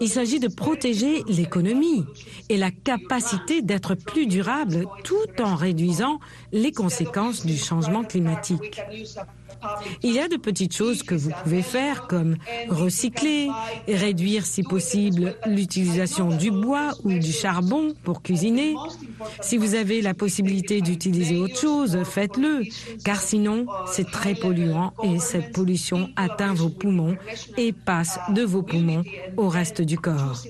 il 0.00 0.08
s'agit 0.08 0.40
de 0.40 0.48
protéger 0.48 1.22
l'économie 1.28 2.04
et 2.48 2.56
la 2.56 2.70
capacité 2.70 3.62
d'être 3.62 3.94
plus 3.94 4.26
durable 4.26 4.86
tout 5.04 5.42
en 5.42 5.54
réduisant 5.54 6.20
les 6.52 6.72
conséquences 6.72 7.46
du 7.46 7.56
changement 7.56 8.04
climatique. 8.04 8.80
Il 10.02 10.12
y 10.12 10.18
a 10.18 10.28
de 10.28 10.36
petites 10.36 10.74
choses 10.74 11.02
que 11.02 11.14
vous 11.14 11.30
pouvez 11.42 11.62
faire 11.62 12.06
comme 12.06 12.36
recycler, 12.68 13.48
réduire 13.86 14.46
si 14.46 14.62
possible 14.62 15.36
l'utilisation 15.46 16.28
du 16.28 16.50
bois 16.50 16.92
ou 17.04 17.12
du 17.12 17.32
charbon 17.32 17.94
pour 18.02 18.22
cuisiner. 18.22 18.74
Si 19.42 19.58
vous 19.58 19.74
avez 19.74 20.00
la 20.00 20.14
possibilité 20.14 20.80
d'utiliser 20.80 21.36
autre 21.36 21.58
chose, 21.58 21.98
faites-le, 22.04 22.62
car 23.04 23.20
sinon 23.20 23.66
c'est 23.86 24.10
très 24.10 24.34
polluant 24.34 24.92
et 25.02 25.18
cette 25.18 25.52
pollution 25.52 26.08
atteint 26.20 26.54
vos 26.54 26.68
poumons 26.68 27.16
et 27.56 27.72
passe 27.72 28.18
de 28.30 28.42
vos 28.42 28.62
poumons 28.62 29.04
au 29.36 29.48
reste 29.48 29.82
du 29.82 29.98
corps. 29.98 30.42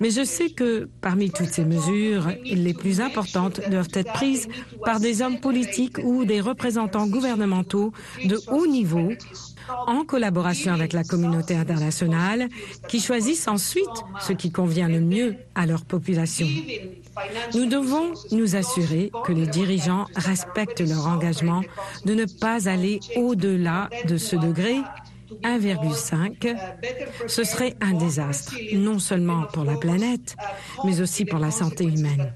Mais 0.00 0.10
je 0.10 0.24
sais 0.24 0.50
que 0.50 0.88
parmi 1.00 1.30
toutes 1.30 1.48
ces 1.48 1.64
mesures, 1.64 2.28
les 2.44 2.74
plus 2.74 3.00
importantes 3.00 3.60
doivent 3.70 3.94
être 3.94 4.12
prises 4.12 4.48
par 4.84 5.00
des 5.00 5.22
hommes 5.22 5.40
politiques 5.40 5.98
ou 6.02 6.24
des 6.24 6.40
représentants 6.40 7.06
gouvernementaux 7.06 7.92
de 8.24 8.38
haut 8.50 8.66
niveau 8.66 9.10
en 9.86 10.04
collaboration 10.04 10.72
avec 10.72 10.92
la 10.92 11.04
communauté 11.04 11.56
internationale 11.56 12.48
qui 12.88 13.00
choisissent 13.00 13.48
ensuite 13.48 13.86
ce 14.20 14.32
qui 14.32 14.50
convient 14.50 14.88
le 14.88 15.00
mieux 15.00 15.36
à 15.54 15.66
leur 15.66 15.84
population. 15.84 16.46
Nous 17.54 17.66
devons 17.66 18.12
nous 18.32 18.56
assurer 18.56 19.10
que 19.24 19.32
les 19.32 19.46
dirigeants 19.46 20.06
respectent 20.16 20.80
leur 20.80 21.06
engagement 21.06 21.62
de 22.04 22.14
ne 22.14 22.24
pas 22.24 22.68
aller 22.68 23.00
au-delà 23.16 23.90
de 24.06 24.16
ce 24.16 24.36
degré 24.36 24.76
1,5, 25.42 26.56
ce 27.26 27.44
serait 27.44 27.76
un 27.80 27.94
désastre, 27.94 28.56
non 28.74 28.98
seulement 28.98 29.44
pour 29.52 29.64
la 29.64 29.76
planète, 29.76 30.36
mais 30.84 31.00
aussi 31.00 31.24
pour 31.24 31.38
la 31.38 31.50
santé 31.50 31.84
humaine. 31.84 32.32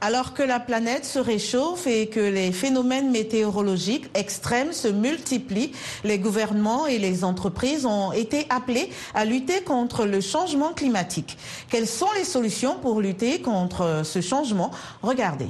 Alors 0.00 0.34
que 0.34 0.42
la 0.42 0.60
planète 0.60 1.06
se 1.06 1.18
réchauffe 1.18 1.86
et 1.86 2.08
que 2.08 2.20
les 2.20 2.52
phénomènes 2.52 3.10
météorologiques 3.10 4.10
extrêmes 4.14 4.72
se 4.72 4.88
multiplient, 4.88 5.72
les 6.04 6.18
gouvernements 6.18 6.86
et 6.86 6.98
les 6.98 7.24
entreprises 7.24 7.86
ont 7.86 8.12
été 8.12 8.46
appelés 8.50 8.90
à 9.14 9.24
lutter 9.24 9.62
contre 9.62 10.04
le 10.04 10.20
changement 10.20 10.74
climatique. 10.74 11.38
Quelles 11.70 11.86
sont 11.86 12.12
les 12.16 12.24
solutions 12.24 12.76
pour 12.76 13.00
lutter 13.00 13.40
contre 13.40 14.02
ce 14.04 14.20
changement? 14.20 14.70
Regardez. 15.02 15.48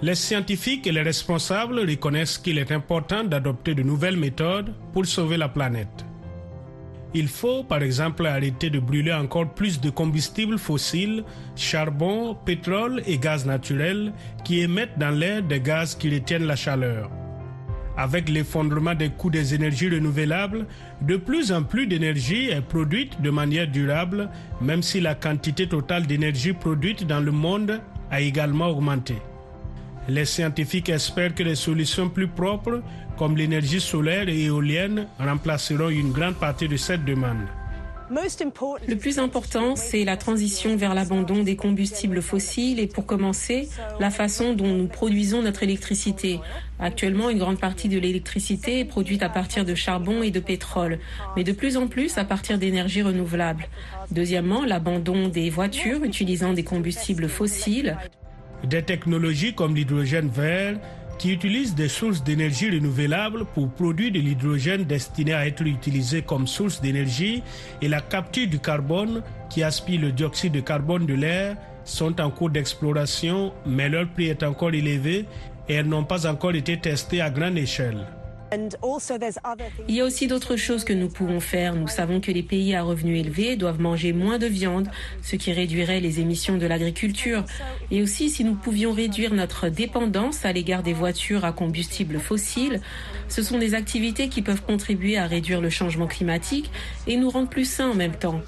Les 0.00 0.14
scientifiques 0.14 0.86
et 0.86 0.92
les 0.92 1.02
responsables 1.02 1.80
reconnaissent 1.80 2.38
qu'il 2.38 2.58
est 2.58 2.72
important 2.72 3.24
d'adopter 3.24 3.74
de 3.74 3.82
nouvelles 3.82 4.16
méthodes 4.16 4.72
pour 4.92 5.06
sauver 5.06 5.36
la 5.36 5.48
planète. 5.48 6.04
Il 7.16 7.28
faut 7.28 7.62
par 7.62 7.82
exemple 7.82 8.26
arrêter 8.26 8.70
de 8.70 8.80
brûler 8.80 9.12
encore 9.12 9.54
plus 9.54 9.80
de 9.80 9.88
combustibles 9.88 10.58
fossiles, 10.58 11.22
charbon, 11.54 12.34
pétrole 12.34 13.02
et 13.06 13.18
gaz 13.18 13.46
naturel 13.46 14.12
qui 14.44 14.60
émettent 14.60 14.98
dans 14.98 15.16
l'air 15.16 15.40
des 15.42 15.60
gaz 15.60 15.94
qui 15.94 16.12
retiennent 16.12 16.46
la 16.46 16.56
chaleur. 16.56 17.08
Avec 17.96 18.28
l'effondrement 18.28 18.96
des 18.96 19.10
coûts 19.10 19.30
des 19.30 19.54
énergies 19.54 19.88
renouvelables, 19.88 20.66
de 21.02 21.16
plus 21.16 21.52
en 21.52 21.62
plus 21.62 21.86
d'énergie 21.86 22.48
est 22.50 22.60
produite 22.60 23.20
de 23.22 23.30
manière 23.30 23.68
durable, 23.68 24.28
même 24.60 24.82
si 24.82 25.00
la 25.00 25.14
quantité 25.14 25.68
totale 25.68 26.08
d'énergie 26.08 26.52
produite 26.52 27.06
dans 27.06 27.20
le 27.20 27.30
monde 27.30 27.80
a 28.10 28.20
également 28.20 28.66
augmenté. 28.66 29.14
Les 30.08 30.26
scientifiques 30.26 30.90
espèrent 30.90 31.34
que 31.34 31.42
des 31.42 31.54
solutions 31.54 32.08
plus 32.08 32.28
propres, 32.28 32.82
comme 33.16 33.36
l'énergie 33.36 33.80
solaire 33.80 34.28
et 34.28 34.44
éolienne, 34.44 35.06
remplaceront 35.18 35.88
une 35.88 36.12
grande 36.12 36.34
partie 36.34 36.68
de 36.68 36.76
cette 36.76 37.04
demande. 37.04 37.46
Le 38.10 38.96
plus 38.96 39.18
important, 39.18 39.76
c'est 39.76 40.04
la 40.04 40.18
transition 40.18 40.76
vers 40.76 40.92
l'abandon 40.94 41.42
des 41.42 41.56
combustibles 41.56 42.20
fossiles 42.20 42.78
et 42.78 42.86
pour 42.86 43.06
commencer, 43.06 43.70
la 43.98 44.10
façon 44.10 44.52
dont 44.52 44.66
nous 44.74 44.88
produisons 44.88 45.40
notre 45.40 45.62
électricité. 45.62 46.38
Actuellement, 46.78 47.30
une 47.30 47.38
grande 47.38 47.58
partie 47.58 47.88
de 47.88 47.98
l'électricité 47.98 48.80
est 48.80 48.84
produite 48.84 49.22
à 49.22 49.30
partir 49.30 49.64
de 49.64 49.74
charbon 49.74 50.22
et 50.22 50.30
de 50.30 50.40
pétrole, 50.40 50.98
mais 51.34 51.44
de 51.44 51.52
plus 51.52 51.78
en 51.78 51.86
plus 51.86 52.18
à 52.18 52.24
partir 52.24 52.58
d'énergies 52.58 53.02
renouvelables. 53.02 53.66
Deuxièmement, 54.10 54.66
l'abandon 54.66 55.28
des 55.28 55.48
voitures 55.48 56.04
utilisant 56.04 56.52
des 56.52 56.64
combustibles 56.64 57.28
fossiles. 57.28 57.96
Des 58.68 58.82
technologies 58.82 59.54
comme 59.54 59.74
l'hydrogène 59.74 60.28
vert 60.28 60.76
qui 61.18 61.32
utilisent 61.32 61.74
des 61.74 61.88
sources 61.88 62.24
d'énergie 62.24 62.70
renouvelables 62.70 63.44
pour 63.54 63.68
produire 63.68 64.12
de 64.12 64.18
l'hydrogène 64.18 64.84
destiné 64.84 65.34
à 65.34 65.46
être 65.46 65.66
utilisé 65.66 66.22
comme 66.22 66.46
source 66.46 66.80
d'énergie 66.80 67.42
et 67.82 67.88
la 67.88 68.00
capture 68.00 68.48
du 68.48 68.58
carbone 68.58 69.22
qui 69.50 69.62
aspire 69.62 70.00
le 70.00 70.12
dioxyde 70.12 70.52
de 70.52 70.60
carbone 70.60 71.06
de 71.06 71.14
l'air 71.14 71.56
sont 71.84 72.20
en 72.20 72.30
cours 72.30 72.50
d'exploration, 72.50 73.52
mais 73.66 73.88
leur 73.88 74.08
prix 74.08 74.28
est 74.28 74.42
encore 74.42 74.72
élevé 74.72 75.26
et 75.68 75.74
elles 75.74 75.86
n'ont 75.86 76.04
pas 76.04 76.26
encore 76.26 76.54
été 76.54 76.78
testées 76.78 77.20
à 77.20 77.30
grande 77.30 77.58
échelle. 77.58 78.06
Il 79.88 79.94
y 79.94 80.00
a 80.00 80.04
aussi 80.04 80.26
d'autres 80.26 80.56
choses 80.56 80.84
que 80.84 80.92
nous 80.92 81.08
pouvons 81.08 81.40
faire. 81.40 81.74
Nous 81.74 81.88
savons 81.88 82.20
que 82.20 82.30
les 82.30 82.42
pays 82.42 82.74
à 82.74 82.82
revenus 82.82 83.20
élevés 83.20 83.56
doivent 83.56 83.80
manger 83.80 84.12
moins 84.12 84.38
de 84.38 84.46
viande, 84.46 84.88
ce 85.22 85.36
qui 85.36 85.52
réduirait 85.52 86.00
les 86.00 86.20
émissions 86.20 86.56
de 86.56 86.66
l'agriculture. 86.66 87.44
Et 87.90 88.02
aussi, 88.02 88.30
si 88.30 88.44
nous 88.44 88.54
pouvions 88.54 88.92
réduire 88.92 89.34
notre 89.34 89.68
dépendance 89.68 90.44
à 90.44 90.52
l'égard 90.52 90.82
des 90.82 90.92
voitures 90.92 91.44
à 91.44 91.52
combustible 91.52 92.18
fossile, 92.18 92.80
ce 93.28 93.42
sont 93.42 93.58
des 93.58 93.74
activités 93.74 94.28
qui 94.28 94.42
peuvent 94.42 94.62
contribuer 94.62 95.18
à 95.18 95.26
réduire 95.26 95.60
le 95.60 95.70
changement 95.70 96.06
climatique 96.06 96.70
et 97.06 97.16
nous 97.16 97.30
rendre 97.30 97.48
plus 97.48 97.68
sains 97.68 97.90
en 97.90 97.94
même 97.94 98.16
temps. 98.16 98.40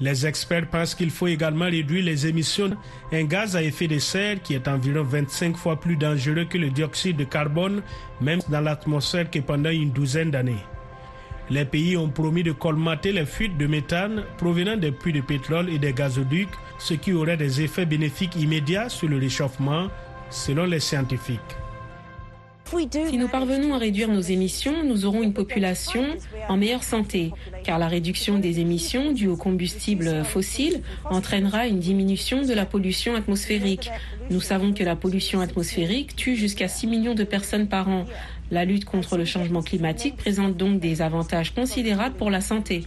Les 0.00 0.26
experts 0.26 0.68
pensent 0.70 0.94
qu'il 0.94 1.10
faut 1.10 1.26
également 1.26 1.66
réduire 1.66 2.04
les 2.04 2.26
émissions 2.26 2.76
d'un 3.10 3.24
gaz 3.24 3.56
à 3.56 3.62
effet 3.62 3.88
de 3.88 3.98
serre 3.98 4.42
qui 4.42 4.54
est 4.54 4.68
environ 4.68 5.02
25 5.02 5.56
fois 5.56 5.78
plus 5.78 5.96
dangereux 5.96 6.44
que 6.44 6.58
le 6.58 6.70
dioxyde 6.70 7.16
de 7.16 7.24
carbone, 7.24 7.82
même 8.20 8.40
dans 8.48 8.60
l'atmosphère 8.60 9.30
que 9.30 9.38
pendant 9.38 9.70
une 9.70 9.90
douzaine 9.90 10.30
d'années. 10.30 10.64
Les 11.50 11.64
pays 11.64 11.96
ont 11.96 12.08
promis 12.08 12.42
de 12.42 12.52
colmater 12.52 13.12
les 13.12 13.26
fuites 13.26 13.58
de 13.58 13.66
méthane 13.66 14.24
provenant 14.38 14.76
des 14.76 14.92
puits 14.92 15.12
de 15.12 15.20
pétrole 15.20 15.68
et 15.68 15.78
des 15.78 15.92
gazoducs 15.92 16.48
ce 16.78 16.94
qui 16.94 17.12
aurait 17.12 17.36
des 17.36 17.62
effets 17.62 17.86
bénéfiques 17.86 18.36
immédiats 18.36 18.88
sur 18.88 19.08
le 19.08 19.18
réchauffement, 19.18 19.88
selon 20.30 20.64
les 20.64 20.80
scientifiques. 20.80 21.40
Si 23.10 23.18
nous 23.18 23.28
parvenons 23.28 23.74
à 23.74 23.78
réduire 23.78 24.08
nos 24.08 24.22
émissions, 24.22 24.82
nous 24.82 25.04
aurons 25.04 25.22
une 25.22 25.34
population 25.34 26.04
en 26.48 26.56
meilleure 26.56 26.82
santé, 26.82 27.30
car 27.64 27.78
la 27.78 27.86
réduction 27.86 28.38
des 28.38 28.60
émissions 28.60 29.12
dues 29.12 29.28
aux 29.28 29.36
combustibles 29.36 30.24
fossiles 30.24 30.80
entraînera 31.04 31.66
une 31.66 31.80
diminution 31.80 32.40
de 32.40 32.54
la 32.54 32.64
pollution 32.64 33.14
atmosphérique. 33.14 33.90
Nous 34.30 34.40
savons 34.40 34.72
que 34.72 34.82
la 34.84 34.96
pollution 34.96 35.42
atmosphérique 35.42 36.16
tue 36.16 36.34
jusqu'à 36.34 36.66
6 36.66 36.86
millions 36.86 37.14
de 37.14 37.24
personnes 37.24 37.68
par 37.68 37.90
an. 37.90 38.06
La 38.50 38.64
lutte 38.64 38.86
contre 38.86 39.18
le 39.18 39.26
changement 39.26 39.62
climatique 39.62 40.16
présente 40.16 40.56
donc 40.56 40.80
des 40.80 41.02
avantages 41.02 41.54
considérables 41.54 42.16
pour 42.16 42.30
la 42.30 42.40
santé. 42.40 42.86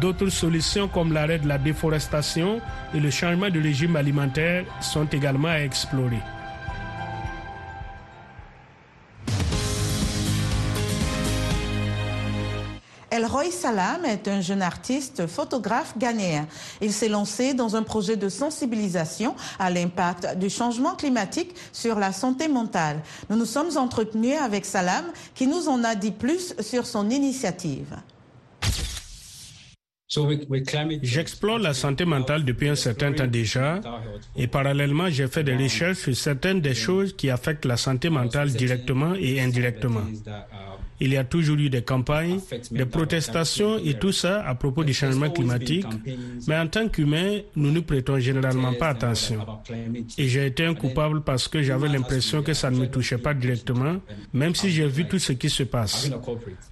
D'autres 0.00 0.30
solutions 0.30 0.88
comme 0.88 1.12
l'arrêt 1.12 1.38
de 1.38 1.46
la 1.46 1.58
déforestation 1.58 2.60
et 2.92 2.98
le 2.98 3.10
changement 3.10 3.50
de 3.50 3.60
régime 3.60 3.94
alimentaire 3.94 4.64
sont 4.80 5.06
également 5.06 5.48
à 5.48 5.60
explorer. 5.60 6.18
Elroy 13.22 13.52
Salam 13.52 14.04
est 14.04 14.26
un 14.26 14.40
jeune 14.40 14.62
artiste 14.62 15.28
photographe 15.28 15.96
ghanéen. 15.96 16.48
Il 16.80 16.92
s'est 16.92 17.08
lancé 17.08 17.54
dans 17.54 17.76
un 17.76 17.84
projet 17.84 18.16
de 18.16 18.28
sensibilisation 18.28 19.36
à 19.60 19.70
l'impact 19.70 20.36
du 20.38 20.50
changement 20.50 20.96
climatique 20.96 21.54
sur 21.72 22.00
la 22.00 22.10
santé 22.10 22.48
mentale. 22.48 23.00
Nous 23.30 23.36
nous 23.36 23.44
sommes 23.44 23.76
entretenus 23.76 24.40
avec 24.42 24.64
Salam 24.64 25.04
qui 25.36 25.46
nous 25.46 25.68
en 25.68 25.84
a 25.84 25.94
dit 25.94 26.10
plus 26.10 26.56
sur 26.58 26.84
son 26.84 27.10
initiative. 27.10 27.94
J'explore 31.02 31.58
la 31.58 31.72
santé 31.72 32.04
mentale 32.04 32.44
depuis 32.44 32.68
un 32.68 32.74
certain 32.74 33.12
temps 33.12 33.26
déjà 33.26 33.80
et 34.36 34.46
parallèlement 34.46 35.08
j'ai 35.08 35.26
fait 35.26 35.42
des 35.42 35.56
recherches 35.56 35.98
sur 36.00 36.14
certaines 36.14 36.60
des 36.60 36.74
choses 36.74 37.16
qui 37.16 37.30
affectent 37.30 37.64
la 37.64 37.78
santé 37.78 38.10
mentale 38.10 38.50
directement 38.52 39.14
et 39.14 39.40
indirectement. 39.40 40.02
Il 41.04 41.12
y 41.12 41.16
a 41.16 41.24
toujours 41.24 41.56
eu 41.56 41.68
des 41.68 41.82
campagnes, 41.82 42.38
des 42.70 42.84
protestations 42.84 43.76
et 43.84 43.94
tout 43.94 44.12
ça 44.12 44.46
à 44.46 44.54
propos 44.54 44.84
du 44.84 44.94
changement 44.94 45.30
climatique, 45.30 45.86
mais 46.46 46.56
en 46.56 46.68
tant 46.68 46.88
qu'humain, 46.88 47.40
nous 47.56 47.72
ne 47.72 47.80
prêtons 47.80 48.20
généralement 48.20 48.72
pas 48.74 48.90
attention. 48.90 49.44
Et 50.16 50.28
j'ai 50.28 50.46
été 50.46 50.64
un 50.64 50.74
coupable 50.74 51.22
parce 51.22 51.48
que 51.48 51.60
j'avais 51.60 51.88
l'impression 51.88 52.42
que 52.44 52.52
ça 52.54 52.70
ne 52.70 52.76
me 52.78 52.86
touchait 52.86 53.18
pas 53.18 53.34
directement, 53.34 53.96
même 54.32 54.54
si 54.54 54.70
j'ai 54.70 54.86
vu 54.86 55.08
tout 55.08 55.18
ce 55.18 55.32
qui 55.32 55.50
se 55.50 55.64
passe. 55.64 56.08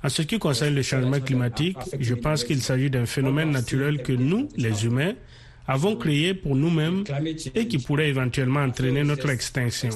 En 0.04 0.08
ce 0.08 0.22
qui 0.22 0.38
concerne 0.38 0.76
le 0.76 0.82
changement 0.82 1.18
climatique, 1.18 1.78
je 1.98 2.14
pense 2.14 2.44
qu'il 2.44 2.62
s'agit 2.62 2.88
d'un 2.88 3.06
phénomène 3.06 3.29
naturel 3.30 4.02
que 4.02 4.12
nous, 4.12 4.48
les 4.56 4.84
humains, 4.84 5.14
avons 5.66 5.96
créé 5.96 6.34
pour 6.34 6.56
nous-mêmes 6.56 7.04
et 7.54 7.68
qui 7.68 7.78
pourrait 7.78 8.08
éventuellement 8.08 8.60
entraîner 8.60 9.04
notre 9.04 9.30
extinction. 9.30 9.90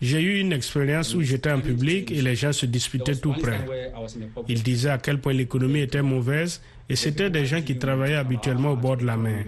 J'ai 0.00 0.20
eu 0.20 0.40
une 0.40 0.52
expérience 0.52 1.14
où 1.14 1.22
j'étais 1.22 1.52
en 1.52 1.60
public 1.60 2.10
et 2.10 2.22
les 2.22 2.34
gens 2.34 2.52
se 2.52 2.66
disputaient 2.66 3.14
tout 3.14 3.34
près. 3.34 3.60
Ils 4.48 4.62
disaient 4.62 4.90
à 4.90 4.98
quel 4.98 5.18
point 5.20 5.32
l'économie 5.32 5.80
était 5.80 6.02
mauvaise 6.02 6.60
et 6.88 6.96
c'était 6.96 7.30
des 7.30 7.46
gens 7.46 7.62
qui 7.62 7.78
travaillaient 7.78 8.16
habituellement 8.16 8.72
au 8.72 8.76
bord 8.76 8.96
de 8.96 9.06
la 9.06 9.16
mer. 9.16 9.44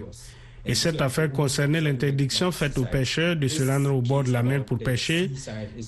Et 0.67 0.73
cette 0.73 1.01
affaire 1.01 1.31
concernait 1.31 1.81
l'interdiction 1.81 2.51
faite 2.51 2.77
aux 2.77 2.85
pêcheurs 2.85 3.35
de 3.35 3.47
se 3.47 3.63
rendre 3.63 3.93
au 3.93 4.01
bord 4.01 4.23
de 4.23 4.31
la 4.31 4.41
mer 4.41 4.63
pour 4.65 4.79
pêcher, 4.79 5.29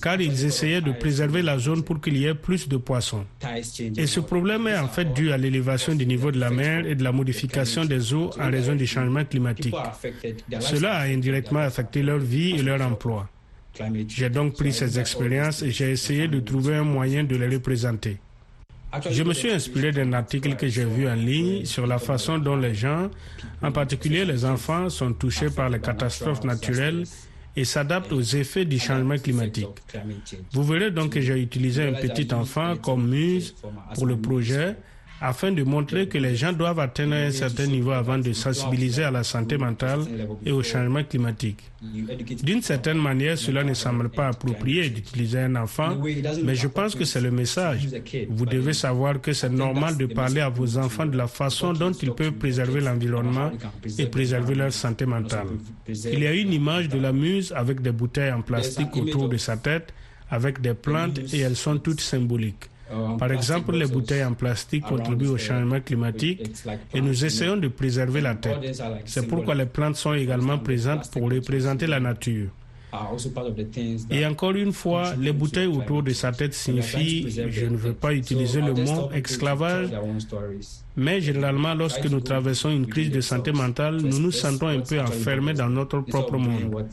car 0.00 0.20
ils 0.20 0.44
essayaient 0.44 0.80
de 0.80 0.92
préserver 0.92 1.42
la 1.42 1.58
zone 1.58 1.82
pour 1.82 2.00
qu'il 2.00 2.16
y 2.16 2.26
ait 2.26 2.34
plus 2.34 2.68
de 2.68 2.76
poissons. 2.76 3.24
Et 3.96 4.06
ce 4.06 4.20
problème 4.20 4.68
est 4.68 4.78
en 4.78 4.88
fait 4.88 5.12
dû 5.12 5.32
à 5.32 5.36
l'élévation 5.38 5.94
du 5.94 6.06
niveau 6.06 6.30
de 6.30 6.38
la 6.38 6.50
mer 6.50 6.86
et 6.86 6.94
de 6.94 7.02
la 7.02 7.12
modification 7.12 7.84
des 7.84 8.14
eaux 8.14 8.30
en 8.40 8.50
raison 8.50 8.74
du 8.76 8.86
changement 8.86 9.24
climatique. 9.24 9.74
Cela 10.60 10.94
a 10.94 11.06
indirectement 11.06 11.60
affecté 11.60 12.02
leur 12.02 12.18
vie 12.18 12.50
et 12.50 12.62
leur 12.62 12.80
emploi. 12.80 13.28
J'ai 14.08 14.30
donc 14.30 14.54
pris 14.54 14.72
ces 14.72 14.98
expériences 14.98 15.62
et 15.62 15.70
j'ai 15.70 15.90
essayé 15.90 16.28
de 16.28 16.40
trouver 16.40 16.74
un 16.76 16.84
moyen 16.84 17.24
de 17.24 17.36
les 17.36 17.48
représenter. 17.48 18.18
Je 19.10 19.22
me 19.22 19.34
suis 19.34 19.50
inspiré 19.50 19.92
d'un 19.92 20.12
article 20.14 20.56
que 20.56 20.66
j'ai 20.66 20.84
vu 20.84 21.08
en 21.08 21.14
ligne 21.14 21.64
sur 21.64 21.86
la 21.86 21.98
façon 21.98 22.38
dont 22.38 22.56
les 22.56 22.74
gens, 22.74 23.10
en 23.62 23.70
particulier 23.70 24.24
les 24.24 24.44
enfants, 24.44 24.88
sont 24.88 25.12
touchés 25.12 25.50
par 25.50 25.68
les 25.68 25.78
catastrophes 25.80 26.44
naturelles 26.44 27.04
et 27.54 27.64
s'adaptent 27.64 28.12
aux 28.12 28.22
effets 28.22 28.64
du 28.64 28.78
changement 28.78 29.18
climatique. 29.18 29.68
Vous 30.52 30.64
verrez 30.64 30.90
donc 30.90 31.12
que 31.12 31.20
j'ai 31.20 31.38
utilisé 31.40 31.86
un 31.88 31.92
petit 31.92 32.32
enfant 32.32 32.76
comme 32.76 33.08
muse 33.08 33.54
pour 33.94 34.06
le 34.06 34.16
projet 34.16 34.76
afin 35.20 35.50
de 35.52 35.62
montrer 35.64 36.06
que 36.08 36.18
les 36.18 36.36
gens 36.36 36.52
doivent 36.52 36.78
atteindre 36.80 37.14
un 37.14 37.30
certain 37.30 37.66
niveau 37.66 37.90
avant 37.90 38.18
de 38.18 38.32
sensibiliser 38.32 39.04
à 39.04 39.10
la 39.10 39.24
santé 39.24 39.58
mentale 39.58 40.00
et 40.44 40.52
au 40.52 40.62
changement 40.62 41.02
climatique. 41.02 41.58
D'une 42.42 42.62
certaine 42.62 42.98
manière, 42.98 43.36
cela 43.38 43.64
ne 43.64 43.74
semble 43.74 44.08
pas 44.08 44.28
approprié 44.28 44.90
d'utiliser 44.90 45.40
un 45.40 45.56
enfant, 45.56 45.96
mais 46.44 46.54
je 46.54 46.66
pense 46.68 46.94
que 46.94 47.04
c'est 47.04 47.20
le 47.20 47.30
message. 47.30 47.88
Vous 48.30 48.46
devez 48.46 48.72
savoir 48.72 49.20
que 49.20 49.32
c'est 49.32 49.48
normal 49.50 49.96
de 49.96 50.06
parler 50.06 50.40
à 50.40 50.48
vos 50.48 50.76
enfants 50.78 51.06
de 51.06 51.16
la 51.16 51.26
façon 51.26 51.72
dont 51.72 51.92
ils 51.92 52.12
peuvent 52.12 52.32
préserver 52.32 52.80
l'environnement 52.80 53.50
et 53.98 54.06
préserver 54.06 54.54
leur 54.54 54.72
santé 54.72 55.06
mentale. 55.06 55.46
Il 55.88 56.20
y 56.20 56.26
a 56.26 56.32
une 56.34 56.52
image 56.52 56.88
de 56.88 56.98
la 56.98 57.12
muse 57.12 57.52
avec 57.56 57.80
des 57.80 57.92
bouteilles 57.92 58.32
en 58.32 58.42
plastique 58.42 58.96
autour 58.96 59.28
de 59.28 59.36
sa 59.36 59.56
tête, 59.56 59.92
avec 60.30 60.60
des 60.60 60.74
plantes 60.74 61.18
et 61.32 61.38
elles 61.38 61.56
sont 61.56 61.78
toutes 61.78 62.00
symboliques. 62.00 62.68
Par 63.18 63.32
exemple, 63.32 63.76
les 63.76 63.86
bouteilles 63.86 64.24
en 64.24 64.34
plastique 64.34 64.84
contribuent 64.84 65.28
au 65.28 65.36
changement 65.38 65.80
climatique 65.80 66.50
et 66.94 67.00
nous 67.00 67.24
essayons 67.24 67.56
de 67.56 67.68
préserver 67.68 68.20
la 68.20 68.34
tête. 68.34 68.80
C'est 69.04 69.26
pourquoi 69.26 69.54
les 69.54 69.66
plantes 69.66 69.96
sont 69.96 70.14
également 70.14 70.58
présentes 70.58 71.10
pour 71.10 71.30
représenter 71.30 71.86
la 71.86 72.00
nature. 72.00 72.48
Et 74.10 74.24
encore 74.24 74.52
une 74.54 74.72
fois, 74.72 75.14
les 75.20 75.32
bouteilles 75.32 75.66
autour 75.66 76.02
de 76.02 76.12
sa 76.12 76.32
tête 76.32 76.54
signifient, 76.54 77.28
je 77.50 77.66
ne 77.66 77.76
veux 77.76 77.92
pas 77.92 78.14
utiliser 78.14 78.62
le 78.62 78.72
mot 78.72 79.10
esclavage, 79.12 79.90
mais 80.96 81.20
généralement 81.20 81.74
lorsque 81.74 82.06
nous 82.06 82.20
traversons 82.20 82.70
une 82.70 82.86
crise 82.86 83.10
de 83.10 83.20
santé 83.20 83.52
mentale, 83.52 83.96
nous 84.00 84.18
nous 84.18 84.32
sentons 84.32 84.68
un 84.68 84.80
peu 84.80 85.00
enfermés 85.00 85.52
dans 85.52 85.68
notre 85.68 86.00
propre 86.00 86.38
monde. 86.38 86.86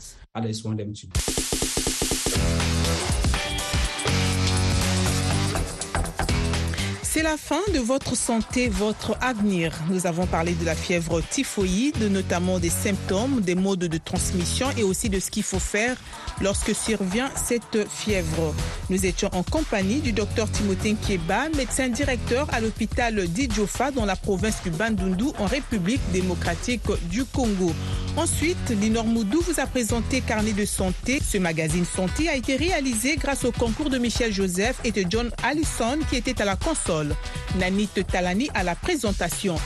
C'est 7.16 7.22
la 7.22 7.38
fin 7.38 7.62
de 7.72 7.78
votre 7.78 8.14
santé, 8.14 8.68
votre 8.68 9.16
avenir. 9.22 9.72
Nous 9.88 10.06
avons 10.06 10.26
parlé 10.26 10.52
de 10.52 10.66
la 10.66 10.74
fièvre 10.74 11.22
typhoïde, 11.22 12.12
notamment 12.12 12.58
des 12.58 12.68
symptômes, 12.68 13.40
des 13.40 13.54
modes 13.54 13.78
de 13.78 13.96
transmission 13.96 14.66
et 14.76 14.82
aussi 14.82 15.08
de 15.08 15.18
ce 15.18 15.30
qu'il 15.30 15.42
faut 15.42 15.58
faire 15.58 15.96
lorsque 16.42 16.74
survient 16.74 17.30
cette 17.34 17.88
fièvre. 17.88 18.54
Nous 18.90 19.06
étions 19.06 19.30
en 19.32 19.42
compagnie 19.42 20.00
du 20.00 20.12
docteur 20.12 20.50
Timothée 20.50 20.94
Kieba, 20.94 21.48
médecin 21.56 21.88
directeur 21.88 22.48
à 22.52 22.60
l'hôpital 22.60 23.26
d'Idjofa 23.28 23.92
dans 23.92 24.04
la 24.04 24.16
province 24.16 24.62
du 24.62 24.68
Bandundu 24.68 25.28
en 25.38 25.46
République 25.46 26.02
démocratique 26.12 26.82
du 27.08 27.24
Congo. 27.24 27.72
Ensuite, 28.16 28.70
Linor 28.70 29.04
Moudou 29.04 29.42
vous 29.42 29.60
a 29.60 29.66
présenté 29.66 30.22
Carnet 30.22 30.54
de 30.54 30.64
santé. 30.64 31.20
Ce 31.22 31.36
magazine 31.36 31.84
santé 31.84 32.30
a 32.30 32.34
été 32.34 32.56
réalisé 32.56 33.16
grâce 33.16 33.44
au 33.44 33.52
concours 33.52 33.90
de 33.90 33.98
Michel 33.98 34.32
Joseph 34.32 34.80
et 34.84 34.90
de 34.90 35.04
John 35.08 35.30
Allison 35.42 35.98
qui 36.08 36.16
était 36.16 36.40
à 36.40 36.46
la 36.46 36.56
console. 36.56 37.14
Nanit 37.58 37.90
Talani 38.10 38.48
à 38.54 38.64
la 38.64 38.74
présentation. 38.74 39.56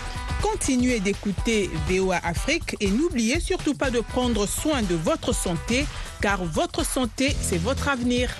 Continuez 0.42 0.98
d'écouter 0.98 1.70
VOA 1.88 2.16
Afrique 2.24 2.76
et 2.80 2.90
n'oubliez 2.90 3.38
surtout 3.38 3.74
pas 3.74 3.90
de 3.90 4.00
prendre 4.00 4.46
soin 4.48 4.82
de 4.82 4.96
votre 4.96 5.32
santé 5.32 5.86
car 6.20 6.44
votre 6.44 6.84
santé, 6.84 7.36
c'est 7.40 7.58
votre 7.58 7.88
avenir. 7.88 8.30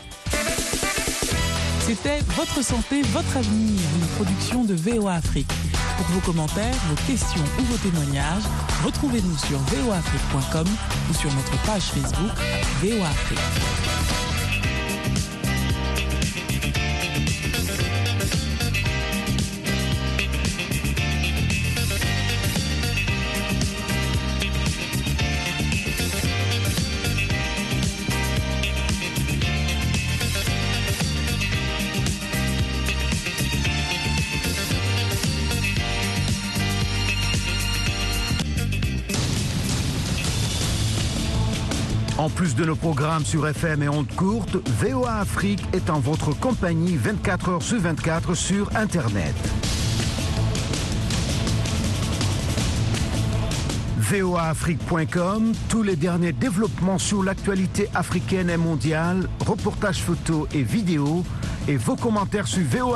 C'était 1.81 2.21
Votre 2.37 2.63
santé, 2.63 3.03
votre 3.03 3.37
avenir, 3.37 3.81
une 4.01 4.07
production 4.17 4.65
de 4.65 4.75
VOA 4.75 5.15
Afrique. 5.15 5.51
Pour 6.01 6.09
vos 6.15 6.21
commentaires, 6.21 6.75
vos 6.89 6.95
questions 7.07 7.45
ou 7.59 7.63
vos 7.65 7.77
témoignages, 7.77 8.45
retrouvez-nous 8.83 9.37
sur 9.37 9.59
voafrique.com 9.59 10.67
ou 11.11 11.15
sur 11.15 11.31
notre 11.35 11.63
page 11.67 11.83
Facebook 11.83 12.33
VOA 12.81 14.20
plus 42.41 42.55
de 42.55 42.65
nos 42.65 42.75
programmes 42.75 43.27
sur 43.27 43.47
FM 43.47 43.83
et 43.83 43.89
ondes 43.91 44.11
courtes, 44.17 44.57
VOA 44.81 45.17
Afrique 45.17 45.63
est 45.75 45.91
en 45.91 46.01
votre 46.01 46.33
compagnie 46.33 46.97
24 46.97 47.49
heures 47.51 47.63
sur 47.63 47.79
24 47.79 48.35
sur 48.35 48.75
Internet. 48.75 49.35
voaafrique.com, 53.99 55.53
tous 55.69 55.83
les 55.83 55.97
derniers 55.97 56.33
développements 56.33 56.97
sur 56.97 57.23
l'actualité 57.23 57.91
africaine 57.95 58.49
et 58.49 58.57
mondiale, 58.57 59.29
reportages 59.47 60.01
photos 60.01 60.49
et 60.55 60.63
vidéos, 60.63 61.23
et 61.69 61.77
vos 61.77 61.95
commentaires 61.95 62.47
sur 62.47 62.63
VOA 62.63 62.89